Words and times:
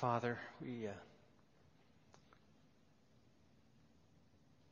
Father, 0.00 0.38
we 0.62 0.86
uh, 0.86 0.92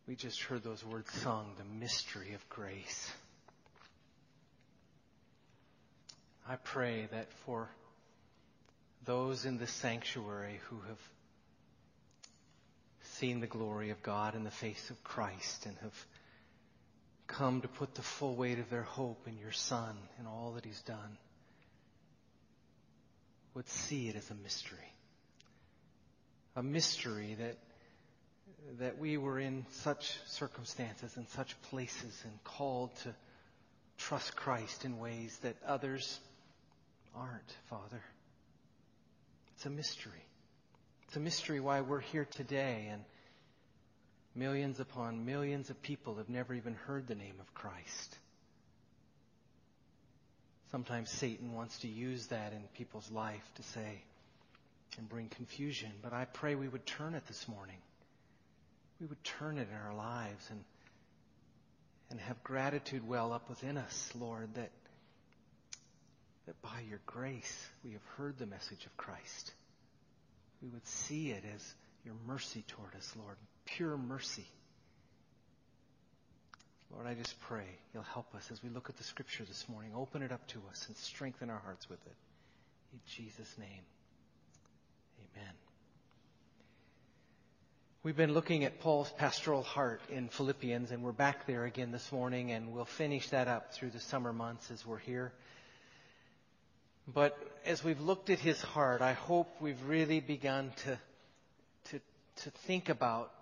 we 0.06 0.14
just 0.14 0.40
heard 0.40 0.62
those 0.62 0.84
words 0.84 1.10
sung, 1.10 1.52
the 1.58 1.64
mystery 1.64 2.34
of 2.34 2.48
grace. 2.48 3.10
I 6.48 6.54
pray 6.54 7.08
that 7.10 7.32
for 7.44 7.68
those 9.04 9.46
in 9.46 9.58
the 9.58 9.66
sanctuary 9.66 10.60
who 10.68 10.76
have 10.86 11.00
seen 13.18 13.40
the 13.40 13.48
glory 13.48 13.90
of 13.90 14.00
God 14.04 14.36
in 14.36 14.44
the 14.44 14.50
face 14.52 14.90
of 14.90 15.02
Christ 15.02 15.66
and 15.66 15.76
have 15.78 16.06
come 17.26 17.62
to 17.62 17.68
put 17.68 17.96
the 17.96 18.02
full 18.02 18.36
weight 18.36 18.60
of 18.60 18.70
their 18.70 18.84
hope 18.84 19.26
in 19.26 19.36
your 19.38 19.50
Son 19.50 19.96
and 20.18 20.28
all 20.28 20.52
that 20.52 20.64
He's 20.64 20.82
done 20.82 21.18
would 23.54 23.68
see 23.68 24.08
it 24.08 24.14
as 24.14 24.30
a 24.30 24.34
mystery. 24.36 24.92
A 26.56 26.62
mystery 26.62 27.36
that, 27.38 27.58
that 28.78 28.98
we 28.98 29.18
were 29.18 29.38
in 29.38 29.66
such 29.70 30.18
circumstances 30.26 31.16
and 31.16 31.28
such 31.28 31.60
places 31.62 32.18
and 32.24 32.44
called 32.44 32.96
to 33.02 33.14
trust 33.98 34.34
Christ 34.36 34.86
in 34.86 34.98
ways 34.98 35.38
that 35.42 35.56
others 35.66 36.18
aren't, 37.14 37.54
Father. 37.68 38.00
It's 39.54 39.66
a 39.66 39.70
mystery. 39.70 40.24
It's 41.06 41.16
a 41.16 41.20
mystery 41.20 41.60
why 41.60 41.82
we're 41.82 42.00
here 42.00 42.24
today 42.24 42.88
and 42.90 43.04
millions 44.34 44.80
upon 44.80 45.26
millions 45.26 45.68
of 45.68 45.80
people 45.82 46.16
have 46.16 46.28
never 46.28 46.54
even 46.54 46.74
heard 46.86 47.06
the 47.06 47.14
name 47.14 47.36
of 47.38 47.52
Christ. 47.54 48.16
Sometimes 50.70 51.10
Satan 51.10 51.52
wants 51.52 51.78
to 51.80 51.88
use 51.88 52.26
that 52.28 52.52
in 52.52 52.62
people's 52.74 53.10
life 53.10 53.44
to 53.56 53.62
say 53.62 54.02
and 54.98 55.08
bring 55.08 55.28
confusion, 55.28 55.90
but 56.02 56.12
I 56.12 56.24
pray 56.24 56.54
we 56.54 56.68
would 56.68 56.86
turn 56.86 57.14
it 57.14 57.26
this 57.26 57.46
morning. 57.48 57.78
We 59.00 59.06
would 59.06 59.22
turn 59.24 59.58
it 59.58 59.68
in 59.70 59.76
our 59.76 59.94
lives 59.94 60.46
and 60.50 60.64
and 62.08 62.20
have 62.20 62.42
gratitude 62.44 63.06
well 63.06 63.32
up 63.32 63.48
within 63.48 63.76
us, 63.76 64.10
Lord, 64.14 64.54
that 64.54 64.70
that 66.46 66.60
by 66.62 66.84
your 66.88 67.00
grace 67.06 67.68
we 67.84 67.92
have 67.92 68.04
heard 68.16 68.38
the 68.38 68.46
message 68.46 68.86
of 68.86 68.96
Christ. 68.96 69.52
We 70.62 70.68
would 70.68 70.86
see 70.86 71.30
it 71.30 71.44
as 71.54 71.74
your 72.04 72.14
mercy 72.26 72.64
toward 72.68 72.94
us, 72.94 73.12
Lord, 73.18 73.36
pure 73.64 73.96
mercy. 73.96 74.46
Lord, 76.92 77.06
I 77.06 77.14
just 77.14 77.38
pray 77.40 77.66
you'll 77.92 78.04
help 78.04 78.34
us 78.34 78.48
as 78.52 78.62
we 78.62 78.70
look 78.70 78.88
at 78.88 78.96
the 78.96 79.04
scripture 79.04 79.44
this 79.44 79.68
morning. 79.68 79.90
Open 79.94 80.22
it 80.22 80.30
up 80.30 80.46
to 80.48 80.62
us 80.70 80.86
and 80.86 80.96
strengthen 80.96 81.50
our 81.50 81.58
hearts 81.58 81.90
with 81.90 81.98
it. 82.06 82.14
In 82.92 83.00
Jesus' 83.06 83.58
name, 83.58 83.82
amen. 85.18 85.52
We've 88.02 88.16
been 88.16 88.34
looking 88.34 88.64
at 88.64 88.80
Paul's 88.80 89.10
pastoral 89.18 89.62
heart 89.62 90.00
in 90.08 90.28
Philippians, 90.28 90.90
and 90.90 91.02
we're 91.02 91.12
back 91.12 91.46
there 91.46 91.64
again 91.64 91.92
this 91.92 92.12
morning, 92.12 92.52
and 92.52 92.72
we'll 92.72 92.84
finish 92.84 93.28
that 93.30 93.48
up 93.48 93.72
through 93.74 93.90
the 93.90 94.00
summer 94.00 94.32
months 94.32 94.70
as 94.70 94.84
we're 94.86 94.98
here. 94.98 95.32
But 97.06 97.38
as 97.64 97.84
we've 97.84 98.00
looked 98.00 98.30
at 98.30 98.40
his 98.40 98.60
heart, 98.60 99.00
I 99.00 99.12
hope 99.12 99.48
we've 99.60 99.82
really 99.86 100.20
begun 100.20 100.72
to, 100.84 100.98
to, 101.90 102.00
to 102.42 102.50
think 102.66 102.88
about 102.88 103.32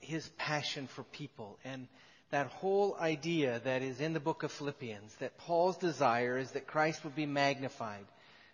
his 0.00 0.28
passion 0.38 0.88
for 0.88 1.04
people 1.04 1.58
and 1.64 1.86
that 2.32 2.46
whole 2.46 2.96
idea 2.98 3.60
that 3.64 3.82
is 3.82 4.00
in 4.00 4.14
the 4.14 4.20
book 4.20 4.42
of 4.42 4.50
Philippians, 4.50 5.14
that 5.16 5.36
Paul's 5.36 5.76
desire 5.76 6.38
is 6.38 6.50
that 6.52 6.66
Christ 6.66 7.04
would 7.04 7.14
be 7.14 7.26
magnified, 7.26 8.06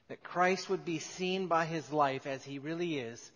that 0.08 0.22
Christ 0.22 0.70
would 0.70 0.84
be 0.84 0.98
seen 0.98 1.46
by 1.46 1.66
his 1.66 1.92
life 1.92 2.26
as 2.26 2.44
he 2.44 2.58
really 2.58 2.98
is, 2.98 3.30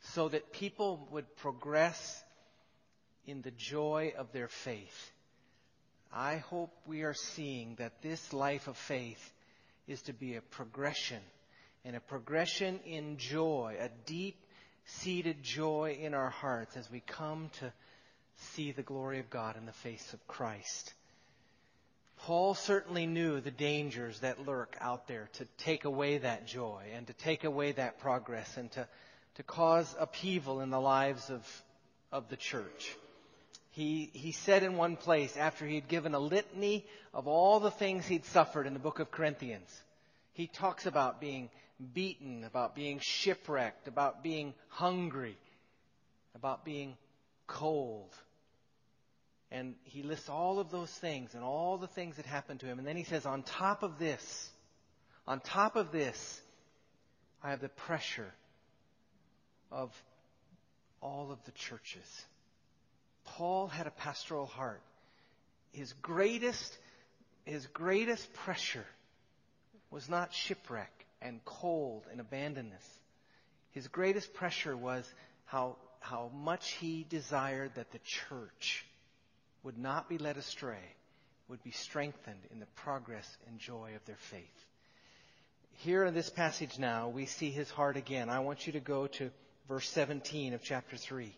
so 0.00 0.28
that 0.28 0.52
people 0.52 1.06
would 1.10 1.36
progress 1.36 2.22
in 3.26 3.42
the 3.42 3.50
joy 3.52 4.12
of 4.16 4.32
their 4.32 4.48
faith. 4.48 5.12
I 6.12 6.36
hope 6.36 6.70
we 6.86 7.02
are 7.02 7.14
seeing 7.14 7.74
that 7.76 8.02
this 8.02 8.32
life 8.32 8.68
of 8.68 8.76
faith 8.76 9.32
is 9.86 10.02
to 10.02 10.12
be 10.12 10.36
a 10.36 10.40
progression, 10.40 11.20
and 11.84 11.96
a 11.96 12.00
progression 12.00 12.80
in 12.86 13.16
joy, 13.18 13.76
a 13.80 13.88
deep 14.06 14.36
seated 14.86 15.42
joy 15.42 15.98
in 16.00 16.14
our 16.14 16.30
hearts 16.30 16.76
as 16.76 16.90
we 16.90 17.00
come 17.00 17.50
to 17.60 17.72
see 18.36 18.72
the 18.72 18.82
glory 18.82 19.20
of 19.20 19.30
God 19.30 19.56
in 19.56 19.66
the 19.66 19.72
face 19.72 20.12
of 20.12 20.26
Christ. 20.26 20.92
Paul 22.24 22.54
certainly 22.54 23.06
knew 23.06 23.42
the 23.42 23.50
dangers 23.50 24.20
that 24.20 24.46
lurk 24.46 24.78
out 24.80 25.06
there 25.06 25.28
to 25.34 25.44
take 25.58 25.84
away 25.84 26.16
that 26.16 26.46
joy 26.46 26.84
and 26.94 27.06
to 27.06 27.12
take 27.12 27.44
away 27.44 27.72
that 27.72 27.98
progress 27.98 28.56
and 28.56 28.72
to, 28.72 28.88
to 29.34 29.42
cause 29.42 29.94
upheaval 29.98 30.62
in 30.62 30.70
the 30.70 30.80
lives 30.80 31.28
of, 31.28 31.46
of 32.10 32.30
the 32.30 32.36
church. 32.36 32.96
He, 33.72 34.08
he 34.14 34.32
said 34.32 34.62
in 34.62 34.78
one 34.78 34.96
place, 34.96 35.36
after 35.36 35.66
he 35.66 35.74
had 35.74 35.86
given 35.86 36.14
a 36.14 36.18
litany 36.18 36.86
of 37.12 37.28
all 37.28 37.60
the 37.60 37.70
things 37.70 38.06
he'd 38.06 38.24
suffered 38.24 38.66
in 38.66 38.72
the 38.72 38.78
book 38.78 39.00
of 39.00 39.10
Corinthians, 39.10 39.68
he 40.32 40.46
talks 40.46 40.86
about 40.86 41.20
being 41.20 41.50
beaten, 41.92 42.44
about 42.44 42.74
being 42.74 43.00
shipwrecked, 43.02 43.86
about 43.86 44.22
being 44.22 44.54
hungry, 44.68 45.36
about 46.34 46.64
being 46.64 46.96
cold. 47.46 48.08
And 49.54 49.76
he 49.84 50.02
lists 50.02 50.28
all 50.28 50.58
of 50.58 50.72
those 50.72 50.90
things 50.90 51.34
and 51.34 51.44
all 51.44 51.78
the 51.78 51.86
things 51.86 52.16
that 52.16 52.26
happened 52.26 52.58
to 52.60 52.66
him. 52.66 52.80
And 52.80 52.88
then 52.88 52.96
he 52.96 53.04
says, 53.04 53.24
on 53.24 53.44
top 53.44 53.84
of 53.84 54.00
this, 54.00 54.50
on 55.28 55.38
top 55.38 55.76
of 55.76 55.92
this, 55.92 56.40
I 57.40 57.50
have 57.50 57.60
the 57.60 57.68
pressure 57.68 58.34
of 59.70 59.92
all 61.00 61.30
of 61.30 61.38
the 61.44 61.52
churches. 61.52 62.24
Paul 63.24 63.68
had 63.68 63.86
a 63.86 63.92
pastoral 63.92 64.46
heart. 64.46 64.82
His 65.70 65.92
greatest, 66.02 66.76
his 67.44 67.68
greatest 67.68 68.32
pressure 68.34 68.86
was 69.88 70.08
not 70.08 70.34
shipwreck 70.34 70.90
and 71.22 71.44
cold 71.44 72.02
and 72.10 72.20
abandonness. 72.20 72.84
His 73.70 73.86
greatest 73.86 74.34
pressure 74.34 74.76
was 74.76 75.08
how, 75.44 75.76
how 76.00 76.32
much 76.34 76.72
he 76.72 77.06
desired 77.08 77.76
that 77.76 77.92
the 77.92 78.00
church 78.00 78.84
would 79.64 79.78
not 79.78 80.08
be 80.08 80.18
led 80.18 80.36
astray, 80.36 80.94
would 81.48 81.62
be 81.64 81.72
strengthened 81.72 82.40
in 82.52 82.60
the 82.60 82.66
progress 82.76 83.26
and 83.48 83.58
joy 83.58 83.92
of 83.96 84.04
their 84.04 84.18
faith. 84.30 84.66
Here 85.78 86.04
in 86.04 86.14
this 86.14 86.30
passage 86.30 86.78
now, 86.78 87.08
we 87.08 87.26
see 87.26 87.50
his 87.50 87.70
heart 87.70 87.96
again. 87.96 88.30
I 88.30 88.40
want 88.40 88.66
you 88.66 88.74
to 88.74 88.80
go 88.80 89.08
to 89.08 89.30
verse 89.66 89.88
17 89.90 90.54
of 90.54 90.62
chapter 90.62 90.96
3 90.96 91.34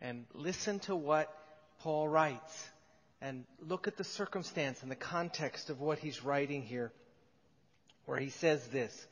and 0.00 0.24
listen 0.34 0.80
to 0.80 0.96
what 0.96 1.32
Paul 1.80 2.08
writes 2.08 2.68
and 3.20 3.44
look 3.60 3.86
at 3.86 3.96
the 3.96 4.04
circumstance 4.04 4.82
and 4.82 4.90
the 4.90 4.96
context 4.96 5.70
of 5.70 5.80
what 5.80 5.98
he's 5.98 6.24
writing 6.24 6.62
here, 6.62 6.92
where 8.06 8.18
he 8.18 8.30
says 8.30 8.66
this 8.68 9.06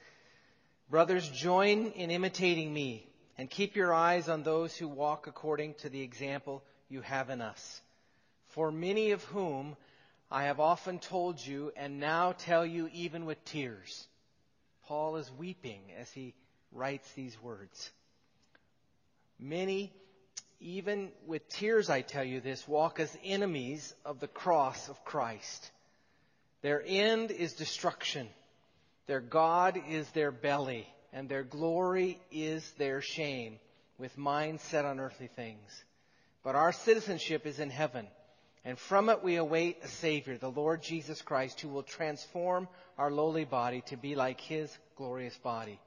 Brothers, 0.89 1.29
join 1.29 1.89
in 1.89 2.11
imitating 2.11 2.73
me 2.73 3.07
and 3.37 3.51
keep 3.51 3.77
your 3.77 3.93
eyes 3.93 4.29
on 4.29 4.43
those 4.43 4.75
who 4.77 4.89
walk 4.89 5.27
according 5.27 5.75
to 5.75 5.89
the 5.89 6.01
example 6.01 6.63
you 6.89 7.03
have 7.03 7.29
in 7.29 7.41
us. 7.41 7.81
For 8.57 8.73
many 8.73 9.11
of 9.11 9.23
whom 9.25 9.77
I 10.31 10.45
have 10.45 10.61
often 10.61 10.99
told 10.99 11.45
you 11.45 11.73
and 11.77 12.01
now 12.01 12.33
tell 12.33 12.65
you 12.65 12.89
even 12.95 13.27
with 13.27 13.45
tears. 13.45 14.09
Paul 14.87 15.17
is 15.17 15.31
weeping 15.39 15.83
as 16.01 16.11
he 16.11 16.35
writes 16.73 17.09
these 17.13 17.41
words. 17.43 17.91
Many 19.39 19.93
even 20.59 21.11
with 21.27 21.47
tears 21.51 21.91
I 21.91 22.01
tell 22.01 22.25
you 22.25 22.41
this, 22.41 22.67
walk 22.67 22.99
as 22.99 23.15
enemies 23.23 23.95
of 24.07 24.21
the 24.21 24.27
cross 24.27 24.89
of 24.89 25.05
Christ. 25.05 25.71
Their 26.63 26.83
end 26.85 27.31
is 27.31 27.53
destruction. 27.53 28.27
Their 29.07 29.21
God 29.21 29.79
is 29.91 30.09
their 30.13 30.33
belly, 30.33 30.89
and 31.13 31.29
their 31.29 31.45
glory 31.45 32.19
is 32.33 32.69
their 32.79 33.03
shame, 33.03 33.59
with 33.99 34.17
minds 34.17 34.63
set 34.63 34.87
on 34.87 34.99
earthly 34.99 35.29
things. 35.29 35.85
But 36.43 36.55
our 36.55 36.73
citizenship 36.73 37.45
is 37.45 37.61
in 37.61 37.69
heaven, 37.69 38.07
and 38.67 38.77
from 38.77 39.09
it 39.09 39.23
we 39.23 39.37
await 39.37 39.79
a 39.85 39.89
Savior, 39.89 40.37
the 40.37 40.51
Lord 40.51 40.83
Jesus 40.83 41.23
Christ, 41.23 41.61
who 41.61 41.69
will 41.69 41.85
transform 41.85 42.67
our 42.99 43.13
lowly 43.13 43.45
body 43.45 43.83
to 43.87 43.97
be 43.97 44.17
like 44.17 44.41
His 44.41 44.77
glorious 44.97 45.37
body, 45.39 45.79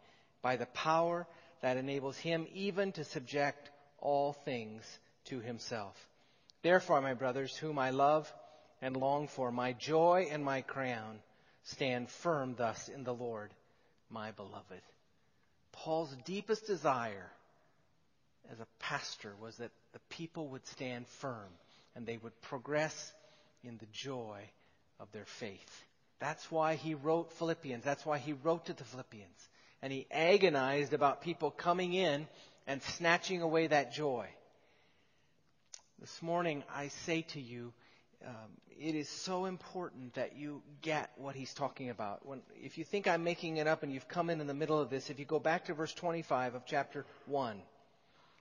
by 0.42 0.56
the 0.56 0.66
power 0.68 1.28
that 1.62 1.76
enables 1.76 2.18
Him 2.18 2.48
even 2.54 2.94
to 2.94 3.04
subject 3.04 3.70
all 4.00 4.32
things 4.32 4.82
to 5.26 5.42
himself. 5.42 5.94
Therefore, 6.62 7.02
my 7.02 7.14
brothers, 7.14 7.54
whom 7.54 7.78
I 7.78 7.90
love 7.90 8.32
and 8.82 8.96
long 8.96 9.28
for, 9.28 9.52
my 9.52 9.74
joy 9.74 10.30
and 10.32 10.42
my 10.42 10.62
crown, 10.62 11.20
stand 11.64 12.10
firm 12.10 12.56
thus 12.58 12.88
in 12.88 13.04
the 13.04 13.14
Lord, 13.14 13.52
my 14.10 14.32
beloved. 14.32 14.82
Paul's 15.74 16.16
deepest 16.24 16.66
desire 16.66 17.30
as 18.50 18.62
a 18.62 18.68
pastor 18.80 19.34
was 19.42 19.58
that 19.58 19.72
the 19.92 20.00
people 20.10 20.48
would 20.48 20.66
stand 20.66 21.06
firm 21.08 21.50
and 22.00 22.08
they 22.08 22.16
would 22.16 22.42
progress 22.44 23.12
in 23.62 23.78
the 23.78 23.86
joy 23.92 24.40
of 25.02 25.12
their 25.12 25.26
faith. 25.26 25.84
That's 26.20 26.50
why 26.50 26.76
he 26.76 26.94
wrote 26.94 27.34
Philippians. 27.34 27.84
That's 27.84 28.06
why 28.06 28.20
he 28.20 28.32
wrote 28.32 28.68
to 28.68 28.74
the 28.74 28.86
Philippians. 28.86 29.50
And 29.82 29.92
he 29.92 30.08
agonized 30.10 30.94
about 30.94 31.22
people 31.22 31.52
coming 31.52 31.94
in 31.94 32.26
and 32.68 32.82
snatching 32.82 33.42
away 33.42 33.68
that 33.68 33.92
joy. 33.92 34.30
This 36.00 36.22
morning, 36.22 36.64
I 36.74 36.88
say 36.88 37.24
to 37.34 37.42
you, 37.42 37.74
um, 38.26 38.34
it 38.80 38.96
is 38.96 39.10
so 39.10 39.44
important 39.44 40.14
that 40.14 40.38
you 40.38 40.62
get 40.82 41.12
what 41.18 41.36
he's 41.36 41.54
talking 41.54 41.90
about. 41.90 42.26
When, 42.26 42.44
if 42.64 42.78
you 42.78 42.86
think 42.86 43.10
I'm 43.10 43.26
making 43.26 43.58
it 43.58 43.68
up 43.68 43.84
and 43.84 43.92
you've 43.92 44.08
come 44.08 44.30
in 44.30 44.40
in 44.40 44.48
the 44.48 44.54
middle 44.54 44.80
of 44.80 44.90
this, 44.90 45.10
if 45.10 45.20
you 45.20 45.26
go 45.26 45.40
back 45.40 45.66
to 45.66 45.74
verse 45.74 45.94
25 45.94 46.56
of 46.56 46.66
chapter 46.66 47.06
1, 47.26 47.62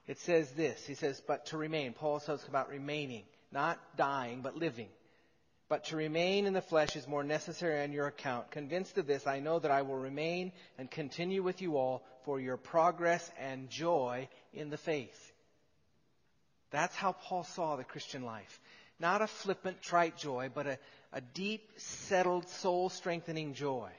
it 0.07 0.17
says 0.19 0.49
this. 0.51 0.85
He 0.85 0.93
says, 0.93 1.21
but 1.27 1.47
to 1.47 1.57
remain. 1.57 1.91
Paul 1.91 2.21
says 2.21 2.45
about 2.47 2.69
remaining, 2.69 3.25
not 3.51 3.79
dying, 3.97 4.41
but 4.41 4.55
living. 4.55 4.89
But 5.69 5.85
to 5.85 5.95
remain 5.95 6.47
in 6.47 6.53
the 6.53 6.61
flesh 6.61 6.95
is 6.95 7.07
more 7.07 7.23
necessary 7.23 7.83
on 7.83 7.91
your 7.91 8.07
account. 8.07 8.49
Convinced 8.49 8.97
of 8.97 9.05
this, 9.05 9.27
I 9.27 9.39
know 9.39 9.59
that 9.59 9.69
I 9.69 9.83
will 9.83 9.97
remain 9.97 10.51
and 10.79 10.89
continue 10.89 11.43
with 11.43 11.61
you 11.61 11.77
all 11.77 12.03
for 12.25 12.39
your 12.39 12.57
progress 12.57 13.29
and 13.39 13.69
joy 13.69 14.27
in 14.51 14.71
the 14.71 14.77
faith. 14.77 15.31
That's 16.71 16.95
how 16.95 17.11
Paul 17.11 17.43
saw 17.43 17.75
the 17.75 17.83
Christian 17.83 18.23
life. 18.23 18.59
Not 18.99 19.21
a 19.21 19.27
flippant, 19.27 19.81
trite 19.81 20.17
joy, 20.17 20.49
but 20.53 20.67
a, 20.67 20.79
a 21.13 21.21
deep, 21.21 21.69
settled, 21.77 22.47
soul 22.49 22.89
strengthening 22.89 23.53
joy. 23.53 23.89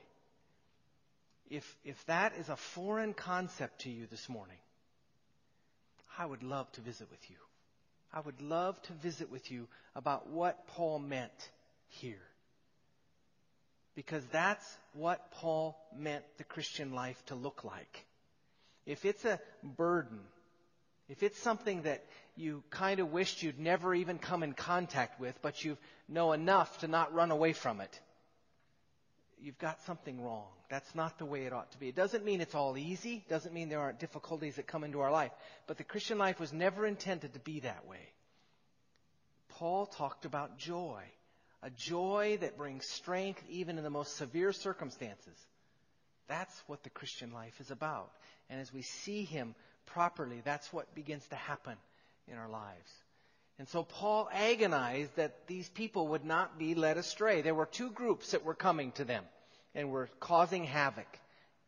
If, 1.48 1.76
if 1.84 2.04
that 2.06 2.34
is 2.36 2.48
a 2.48 2.56
foreign 2.56 3.14
concept 3.14 3.82
to 3.82 3.90
you 3.90 4.06
this 4.06 4.28
morning, 4.28 4.58
I 6.18 6.26
would 6.26 6.42
love 6.42 6.70
to 6.72 6.80
visit 6.80 7.10
with 7.10 7.30
you. 7.30 7.36
I 8.12 8.20
would 8.20 8.40
love 8.40 8.80
to 8.82 8.92
visit 8.94 9.30
with 9.30 9.50
you 9.50 9.68
about 9.94 10.28
what 10.28 10.66
Paul 10.68 10.98
meant 10.98 11.50
here. 11.88 12.22
Because 13.94 14.24
that's 14.26 14.76
what 14.94 15.30
Paul 15.32 15.76
meant 15.96 16.24
the 16.38 16.44
Christian 16.44 16.92
life 16.92 17.22
to 17.26 17.34
look 17.34 17.64
like. 17.64 18.06
If 18.86 19.04
it's 19.04 19.24
a 19.24 19.40
burden, 19.62 20.20
if 21.08 21.22
it's 21.22 21.38
something 21.38 21.82
that 21.82 22.04
you 22.36 22.62
kind 22.70 23.00
of 23.00 23.12
wished 23.12 23.42
you'd 23.42 23.58
never 23.58 23.94
even 23.94 24.18
come 24.18 24.42
in 24.42 24.54
contact 24.54 25.20
with, 25.20 25.40
but 25.42 25.64
you 25.64 25.76
know 26.08 26.32
enough 26.32 26.78
to 26.78 26.88
not 26.88 27.12
run 27.12 27.30
away 27.30 27.52
from 27.52 27.80
it, 27.80 28.00
you've 29.42 29.58
got 29.58 29.80
something 29.82 30.22
wrong. 30.22 30.46
That's 30.68 30.94
not 30.94 31.18
the 31.18 31.24
way 31.24 31.44
it 31.44 31.52
ought 31.52 31.70
to 31.72 31.78
be. 31.78 31.88
It 31.88 31.96
doesn't 31.96 32.24
mean 32.24 32.40
it's 32.40 32.54
all 32.54 32.76
easy. 32.76 33.24
It 33.26 33.28
doesn't 33.28 33.54
mean 33.54 33.68
there 33.68 33.80
aren't 33.80 33.98
difficulties 33.98 34.56
that 34.56 34.66
come 34.66 34.84
into 34.84 35.00
our 35.00 35.10
life. 35.10 35.32
But 35.66 35.78
the 35.78 35.84
Christian 35.84 36.18
life 36.18 36.38
was 36.38 36.52
never 36.52 36.86
intended 36.86 37.34
to 37.34 37.40
be 37.40 37.60
that 37.60 37.86
way. 37.86 38.12
Paul 39.48 39.86
talked 39.86 40.24
about 40.24 40.58
joy. 40.58 41.02
A 41.62 41.70
joy 41.70 42.38
that 42.40 42.56
brings 42.56 42.86
strength 42.86 43.42
even 43.50 43.76
in 43.76 43.84
the 43.84 43.90
most 43.90 44.16
severe 44.16 44.52
circumstances. 44.52 45.36
That's 46.28 46.62
what 46.66 46.82
the 46.84 46.90
Christian 46.90 47.32
life 47.32 47.60
is 47.60 47.70
about. 47.70 48.10
And 48.48 48.60
as 48.60 48.72
we 48.72 48.82
see 48.82 49.24
him 49.24 49.54
properly, 49.86 50.40
that's 50.44 50.72
what 50.72 50.94
begins 50.94 51.26
to 51.28 51.36
happen 51.36 51.76
in 52.28 52.36
our 52.38 52.48
lives. 52.48 52.90
And 53.60 53.68
so 53.68 53.82
Paul 53.82 54.26
agonized 54.32 55.16
that 55.16 55.46
these 55.46 55.68
people 55.68 56.08
would 56.08 56.24
not 56.24 56.58
be 56.58 56.74
led 56.74 56.96
astray. 56.96 57.42
There 57.42 57.54
were 57.54 57.66
two 57.66 57.90
groups 57.90 58.30
that 58.30 58.42
were 58.42 58.54
coming 58.54 58.90
to 58.92 59.04
them 59.04 59.22
and 59.74 59.90
were 59.90 60.08
causing 60.18 60.64
havoc 60.64 61.18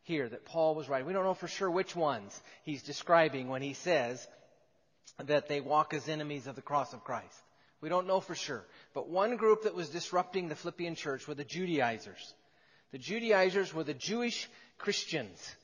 here 0.05 0.27
that 0.27 0.47
Paul 0.47 0.75
was 0.75 0.89
writing. 0.89 1.07
We 1.07 1.13
don't 1.13 1.27
know 1.27 1.35
for 1.35 1.49
sure 1.49 1.71
which 1.71 1.95
ones 1.95 2.43
he's 2.63 2.83
describing 2.83 3.49
when 3.49 3.61
he 3.61 3.75
says 3.75 4.27
that 5.23 5.49
they 5.49 5.61
walk 5.61 5.93
as 5.93 6.09
enemies 6.09 6.47
of 6.47 6.57
the 6.57 6.63
cross 6.63 6.95
of 6.95 7.05
Christ. 7.05 7.43
We 7.83 7.91
don't 7.91 8.07
know 8.07 8.21
for 8.21 8.35
sure. 8.35 8.65
But 8.95 9.11
one 9.11 9.37
group 9.37 9.65
that 9.65 9.75
was 9.75 9.91
disrupting 9.91 10.49
the 10.49 10.57
Philippian 10.57 10.95
church 10.95 11.29
were 11.29 11.35
the 11.35 11.45
Judaizers. 11.45 12.33
The 12.93 12.99
Judaizers 12.99 13.75
were 13.75 13.85
the 13.85 13.93
Jewish 13.93 14.49
Christians. 14.79 15.57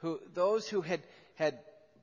Who, 0.00 0.20
those 0.34 0.68
who 0.68 0.82
had, 0.82 1.00
had 1.36 1.58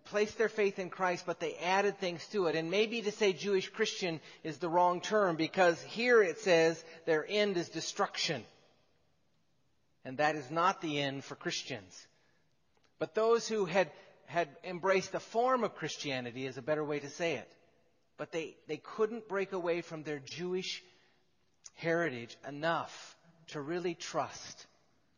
placed 0.09 0.37
their 0.37 0.49
faith 0.49 0.79
in 0.79 0.89
Christ, 0.89 1.25
but 1.25 1.39
they 1.39 1.55
added 1.55 1.99
things 1.99 2.25
to 2.27 2.47
it. 2.47 2.55
And 2.55 2.71
maybe 2.71 3.01
to 3.01 3.11
say 3.11 3.31
Jewish 3.31 3.69
Christian 3.69 4.19
is 4.43 4.57
the 4.57 4.69
wrong 4.69 5.01
term 5.01 5.35
because 5.35 5.81
here 5.83 6.21
it 6.21 6.39
says 6.39 6.83
their 7.05 7.25
end 7.27 7.57
is 7.57 7.69
destruction. 7.69 8.43
And 10.03 10.17
that 10.17 10.35
is 10.35 10.49
not 10.49 10.81
the 10.81 10.99
end 10.99 11.23
for 11.23 11.35
Christians. 11.35 12.07
But 12.97 13.15
those 13.15 13.47
who 13.47 13.65
had, 13.65 13.91
had 14.25 14.49
embraced 14.63 15.13
a 15.13 15.19
form 15.19 15.63
of 15.63 15.75
Christianity 15.75 16.45
is 16.45 16.57
a 16.57 16.61
better 16.63 16.83
way 16.83 16.99
to 16.99 17.09
say 17.09 17.35
it. 17.35 17.51
But 18.17 18.31
they, 18.31 18.57
they 18.67 18.77
couldn't 18.77 19.29
break 19.29 19.53
away 19.53 19.81
from 19.81 20.03
their 20.03 20.19
Jewish 20.19 20.83
heritage 21.75 22.35
enough 22.47 23.15
to 23.49 23.61
really 23.61 23.93
trust 23.93 24.65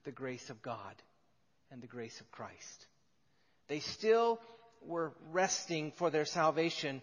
the 0.03 0.11
grace 0.11 0.49
of 0.49 0.61
God 0.61 0.95
and 1.71 1.81
the 1.81 1.88
grace 1.88 2.19
of 2.19 2.31
Christ. 2.31 2.88
They 3.67 3.79
still 3.79 4.39
were 4.86 5.13
resting 5.31 5.92
for 5.92 6.10
their 6.10 6.25
salvation 6.25 7.01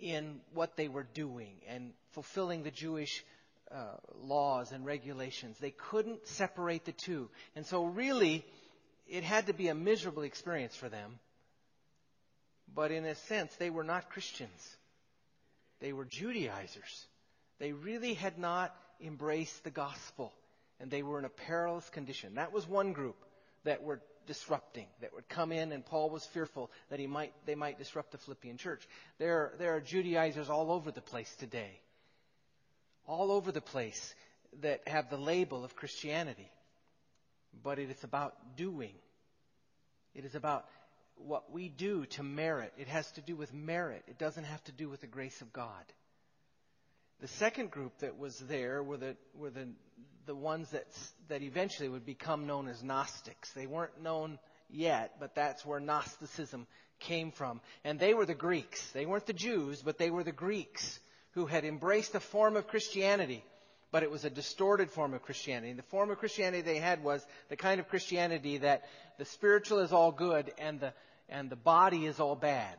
in 0.00 0.40
what 0.54 0.76
they 0.76 0.88
were 0.88 1.06
doing 1.14 1.54
and 1.68 1.92
fulfilling 2.12 2.62
the 2.62 2.70
Jewish 2.70 3.24
uh, 3.70 3.96
laws 4.22 4.72
and 4.72 4.84
regulations. 4.84 5.56
They 5.58 5.70
couldn't 5.70 6.26
separate 6.26 6.84
the 6.84 6.92
two. 6.92 7.30
And 7.56 7.64
so, 7.64 7.84
really, 7.84 8.44
it 9.08 9.24
had 9.24 9.46
to 9.46 9.52
be 9.52 9.68
a 9.68 9.74
miserable 9.74 10.22
experience 10.22 10.74
for 10.74 10.88
them. 10.88 11.18
But 12.74 12.90
in 12.90 13.04
a 13.04 13.14
sense, 13.14 13.54
they 13.56 13.70
were 13.70 13.84
not 13.84 14.10
Christians, 14.10 14.76
they 15.80 15.92
were 15.92 16.04
Judaizers. 16.04 17.06
They 17.58 17.72
really 17.72 18.14
had 18.14 18.38
not 18.38 18.74
embraced 19.00 19.62
the 19.62 19.70
gospel, 19.70 20.32
and 20.80 20.90
they 20.90 21.04
were 21.04 21.20
in 21.20 21.24
a 21.24 21.28
perilous 21.28 21.88
condition. 21.90 22.34
That 22.34 22.52
was 22.52 22.66
one 22.66 22.92
group 22.92 23.14
that 23.62 23.84
were 23.84 24.00
disrupting 24.26 24.86
that 25.00 25.14
would 25.14 25.28
come 25.28 25.52
in, 25.52 25.72
and 25.72 25.84
Paul 25.84 26.10
was 26.10 26.24
fearful 26.26 26.70
that 26.90 26.98
he 26.98 27.06
might, 27.06 27.32
they 27.46 27.54
might 27.54 27.78
disrupt 27.78 28.12
the 28.12 28.18
Philippian 28.18 28.56
church. 28.56 28.86
There, 29.18 29.52
there 29.58 29.74
are 29.76 29.80
Judaizers 29.80 30.50
all 30.50 30.70
over 30.70 30.90
the 30.90 31.00
place 31.00 31.34
today. 31.36 31.80
All 33.06 33.32
over 33.32 33.52
the 33.52 33.60
place 33.60 34.14
that 34.60 34.86
have 34.86 35.10
the 35.10 35.16
label 35.16 35.64
of 35.64 35.76
Christianity. 35.76 36.50
But 37.62 37.78
it 37.78 37.90
is 37.90 38.04
about 38.04 38.56
doing. 38.56 38.94
It 40.14 40.24
is 40.24 40.34
about 40.34 40.66
what 41.16 41.52
we 41.52 41.68
do 41.68 42.06
to 42.06 42.22
merit. 42.22 42.72
It 42.78 42.88
has 42.88 43.10
to 43.12 43.20
do 43.20 43.36
with 43.36 43.52
merit. 43.52 44.02
It 44.08 44.18
doesn't 44.18 44.44
have 44.44 44.62
to 44.64 44.72
do 44.72 44.88
with 44.88 45.00
the 45.00 45.06
grace 45.06 45.40
of 45.40 45.52
God. 45.52 45.84
The 47.20 47.28
second 47.28 47.70
group 47.70 47.98
that 47.98 48.18
was 48.18 48.36
there 48.38 48.82
were 48.82 48.96
the, 48.96 49.16
were 49.34 49.50
the 49.50 49.68
the 50.26 50.34
ones 50.34 50.70
that, 50.70 50.86
that 51.28 51.42
eventually 51.42 51.88
would 51.88 52.06
become 52.06 52.46
known 52.46 52.68
as 52.68 52.82
Gnostics. 52.82 53.52
They 53.52 53.66
weren't 53.66 54.02
known 54.02 54.38
yet, 54.70 55.16
but 55.20 55.34
that's 55.34 55.64
where 55.66 55.80
Gnosticism 55.80 56.66
came 57.00 57.32
from. 57.32 57.60
And 57.84 57.98
they 57.98 58.14
were 58.14 58.26
the 58.26 58.34
Greeks. 58.34 58.90
They 58.92 59.06
weren't 59.06 59.26
the 59.26 59.32
Jews, 59.32 59.82
but 59.82 59.98
they 59.98 60.10
were 60.10 60.24
the 60.24 60.32
Greeks 60.32 61.00
who 61.32 61.46
had 61.46 61.64
embraced 61.64 62.14
a 62.14 62.20
form 62.20 62.56
of 62.56 62.68
Christianity, 62.68 63.44
but 63.90 64.02
it 64.02 64.10
was 64.10 64.24
a 64.24 64.30
distorted 64.30 64.90
form 64.90 65.14
of 65.14 65.22
Christianity. 65.22 65.72
The 65.72 65.82
form 65.82 66.10
of 66.10 66.18
Christianity 66.18 66.62
they 66.62 66.78
had 66.78 67.02
was 67.02 67.24
the 67.48 67.56
kind 67.56 67.80
of 67.80 67.88
Christianity 67.88 68.58
that 68.58 68.84
the 69.18 69.24
spiritual 69.24 69.80
is 69.80 69.92
all 69.92 70.12
good 70.12 70.52
and 70.58 70.80
the, 70.80 70.92
and 71.28 71.50
the 71.50 71.56
body 71.56 72.06
is 72.06 72.20
all 72.20 72.36
bad. 72.36 72.76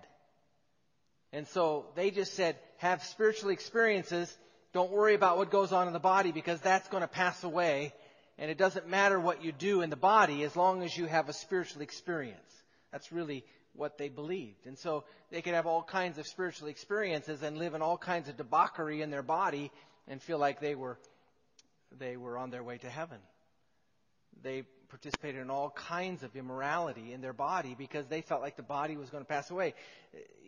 And 1.31 1.47
so 1.47 1.88
they 1.95 2.12
just 2.12 2.35
said, 2.35 2.57
have 2.77 3.03
spiritual 3.03 3.50
experiences 3.50 4.35
don't 4.74 4.92
worry 4.92 5.13
about 5.13 5.38
what 5.38 5.51
goes 5.51 5.72
on 5.72 5.88
in 5.88 5.94
the 5.94 6.00
body 6.00 6.32
because 6.32 6.60
that's 6.60 6.88
going 6.89 7.01
to 7.01 7.08
pass 7.08 7.44
away. 7.44 7.94
And 8.39 8.50
it 8.50 8.58
doesn't 8.58 8.88
matter 8.88 9.20
what 9.20 9.44
you 9.44 9.51
do 9.51 9.82
in 9.82 9.92
the 9.92 9.96
body 9.96 10.44
as 10.44 10.56
long 10.56 10.82
as 10.82 10.98
you 10.98 11.06
have 11.06 11.30
a 11.30 11.34
spiritual 11.34 11.84
experience. 11.84 12.39
That's 12.92 13.12
really 13.12 13.46
what 13.74 14.00
they 14.00 14.10
believed. 14.10 14.65
And 14.65 14.77
so 14.77 15.03
they 15.32 15.44
could 15.44 15.53
have 15.53 15.68
all 15.68 15.84
kinds 15.84 16.18
of 16.18 16.25
spiritual 16.27 16.68
experiences 16.68 17.44
and 17.44 17.58
live 17.58 17.75
in 17.75 17.84
all 17.84 17.98
kinds 17.98 18.30
of 18.30 18.38
debauchery 18.38 19.03
in 19.03 19.12
their 19.12 19.22
body 19.22 19.72
and 20.08 20.22
feel 20.22 20.39
like 20.39 20.60
they 20.60 20.74
were, 20.74 20.98
they 22.00 22.18
were 22.18 22.38
on 22.38 22.50
their 22.50 22.63
way 22.63 22.80
to 22.80 22.89
heaven. 22.89 23.20
They 24.42 24.63
participated 24.89 25.42
in 25.42 25.51
all 25.51 25.70
kinds 25.70 26.24
of 26.24 26.36
immorality 26.36 27.13
in 27.13 27.22
their 27.22 27.34
body 27.34 27.75
because 27.77 28.08
they 28.08 28.22
felt 28.22 28.42
like 28.42 28.58
the 28.58 28.63
body 28.63 28.98
was 28.98 29.10
going 29.10 29.24
to 29.24 29.27
pass 29.27 29.51
away. 29.51 29.75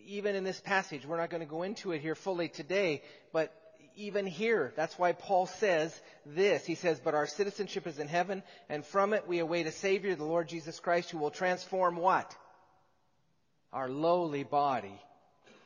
Even 0.08 0.36
in 0.36 0.44
this 0.44 0.60
passage, 0.60 1.05
we're 1.05 1.17
not 1.17 1.29
going 1.29 1.41
to 1.41 1.50
go 1.50 1.62
into 1.63 1.91
it 1.91 2.01
here 2.01 2.15
fully 2.15 2.48
today, 2.48 3.01
but 3.32 3.51
even 3.95 4.25
here. 4.25 4.73
That's 4.75 4.97
why 4.97 5.13
Paul 5.13 5.45
says 5.45 5.99
this. 6.25 6.65
He 6.65 6.75
says, 6.75 6.99
But 6.99 7.15
our 7.15 7.27
citizenship 7.27 7.87
is 7.87 7.99
in 7.99 8.07
heaven, 8.07 8.43
and 8.69 8.85
from 8.85 9.13
it 9.13 9.27
we 9.27 9.39
await 9.39 9.67
a 9.67 9.71
Savior, 9.71 10.15
the 10.15 10.23
Lord 10.23 10.47
Jesus 10.47 10.79
Christ, 10.79 11.11
who 11.11 11.17
will 11.17 11.31
transform 11.31 11.97
what? 11.97 12.35
Our 13.73 13.89
lowly 13.89 14.43
body 14.43 14.99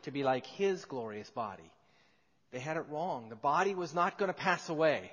to 0.03 0.12
be 0.12 0.24
like 0.24 0.45
His 0.45 0.86
glorious 0.86 1.29
body. 1.29 1.71
They 2.51 2.59
had 2.59 2.77
it 2.77 2.86
wrong. 2.89 3.29
The 3.29 3.36
body 3.36 3.75
was 3.75 3.93
not 3.93 4.17
going 4.17 4.29
to 4.29 4.38
pass 4.38 4.69
away, 4.69 5.12